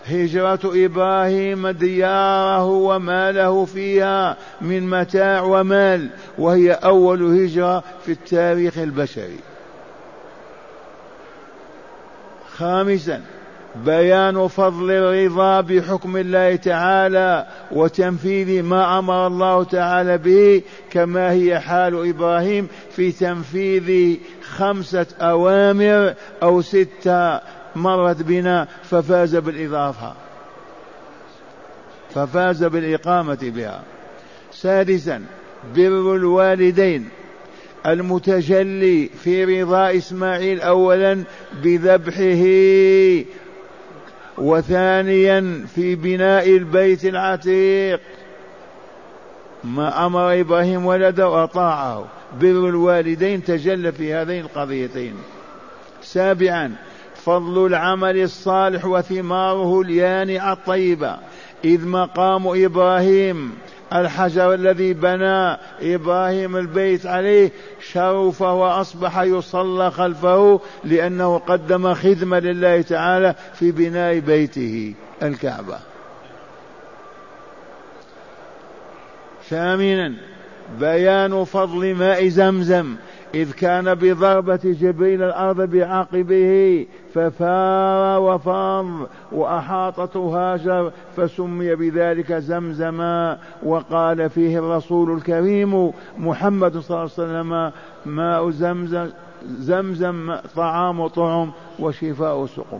هجرة 0.05 0.59
إبراهيم 0.63 1.67
دياره 1.67 2.65
وماله 2.65 3.65
فيها 3.65 4.37
من 4.61 4.89
متاع 4.89 5.41
ومال 5.41 6.09
وهي 6.37 6.71
أول 6.71 7.23
هجرة 7.23 7.83
في 8.05 8.11
التاريخ 8.11 8.77
البشري. 8.77 9.39
خامسا 12.57 13.21
بيان 13.75 14.47
فضل 14.47 14.91
الرضا 14.91 15.61
بحكم 15.61 16.17
الله 16.17 16.55
تعالى 16.55 17.47
وتنفيذ 17.71 18.63
ما 18.63 18.99
أمر 18.99 19.27
الله 19.27 19.63
تعالى 19.63 20.17
به 20.17 20.61
كما 20.91 21.31
هي 21.31 21.59
حال 21.59 22.09
إبراهيم 22.09 22.67
في 22.91 23.11
تنفيذ 23.11 24.17
خمسة 24.41 25.05
أوامر 25.21 26.13
أو 26.43 26.61
ستة 26.61 27.39
مرت 27.75 28.21
بنا 28.21 28.67
ففاز 28.83 29.35
بالإضافة. 29.35 30.13
ففاز 32.15 32.63
بالإقامة 32.63 33.37
بها. 33.41 33.81
سادسا 34.51 35.21
بر 35.75 36.15
الوالدين. 36.15 37.09
المتجلي 37.85 39.09
في 39.23 39.61
رضا 39.61 39.97
إسماعيل 39.97 40.61
أولا 40.61 41.23
بذبحه 41.63 42.43
وثانيا 44.39 45.65
في 45.75 45.95
بناء 45.95 46.49
البيت 46.49 47.05
العتيق. 47.05 47.99
ما 49.63 50.05
أمر 50.05 50.39
إبراهيم 50.39 50.85
ولده 50.85 51.29
وأطاعه. 51.29 52.05
بر 52.41 52.69
الوالدين 52.69 53.43
تجلى 53.43 53.91
في 53.91 54.13
هذين 54.13 54.39
القضيتين. 54.39 55.13
سابعا 56.01 56.75
فضل 57.15 57.65
العمل 57.65 58.21
الصالح 58.21 58.85
وثماره 58.85 59.81
اليانعة 59.81 60.53
الطيبة. 60.53 61.17
إذ 61.65 61.87
مقام 61.87 62.65
إبراهيم 62.65 63.51
الحجر 63.93 64.53
الذي 64.53 64.93
بنى 64.93 65.57
إبراهيم 65.81 66.57
البيت 66.57 67.05
عليه 67.05 67.51
شرف 67.91 68.41
وأصبح 68.41 69.21
يصلى 69.21 69.91
خلفه 69.91 70.59
لأنه 70.83 71.37
قدم 71.37 71.93
خدمة 71.93 72.39
لله 72.39 72.81
تعالى 72.81 73.35
في 73.53 73.71
بناء 73.71 74.19
بيته 74.19 74.93
الكعبة. 75.23 75.79
ثامنا 79.49 80.13
بيان 80.79 81.43
فضل 81.43 81.95
ماء 81.95 82.27
زمزم. 82.27 82.95
إذ 83.35 83.51
كان 83.51 83.95
بضربة 83.95 84.59
جبريل 84.63 85.23
الأرض 85.23 85.61
بعقبه 85.61 86.85
ففار 87.13 88.19
وفاض 88.21 88.85
وأحاطته 89.31 90.19
هاجر 90.19 90.91
فسمي 91.17 91.75
بذلك 91.75 92.33
زمزما 92.33 93.37
وقال 93.63 94.29
فيه 94.29 94.59
الرسول 94.59 95.11
الكريم 95.11 95.91
محمد 96.17 96.77
صلى 96.77 96.89
الله 96.89 96.99
عليه 96.99 97.11
وسلم 97.11 97.71
ماء 98.05 98.49
زمزم 98.49 99.09
زمزم 99.45 100.35
طعام 100.55 101.07
طعم 101.07 101.51
وشفاء 101.79 102.45
سقم. 102.45 102.79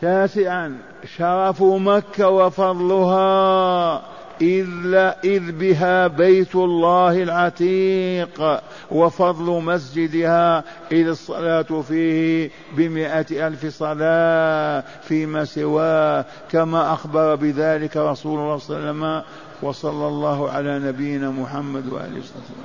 تاسعا 0.00 0.78
شرف 1.16 1.62
مكة 1.62 2.28
وفضلها 2.28 4.02
إذ, 4.40 4.66
لا 4.84 5.16
إذ 5.24 5.52
بها 5.52 6.06
بيت 6.06 6.54
الله 6.54 7.22
العتيق 7.22 8.60
وفضل 8.90 9.62
مسجدها 9.62 10.64
إذ 10.92 11.08
الصلاة 11.08 11.82
فيه 11.88 12.50
بمائة 12.76 13.46
ألف 13.46 13.66
صلاة 13.66 14.84
فيما 15.02 15.44
سواه 15.44 16.24
كما 16.50 16.92
أخبر 16.92 17.34
بذلك 17.34 17.96
رسول 17.96 18.38
الله 18.38 18.56
صلى 18.58 18.76
الله 18.76 18.88
عليه 18.88 18.90
وسلم 18.90 19.22
وصلى 19.62 20.08
الله 20.08 20.50
على 20.50 20.78
نبينا 20.78 21.30
محمد 21.30 21.92
وآله 21.92 22.18
وسلم 22.18 22.64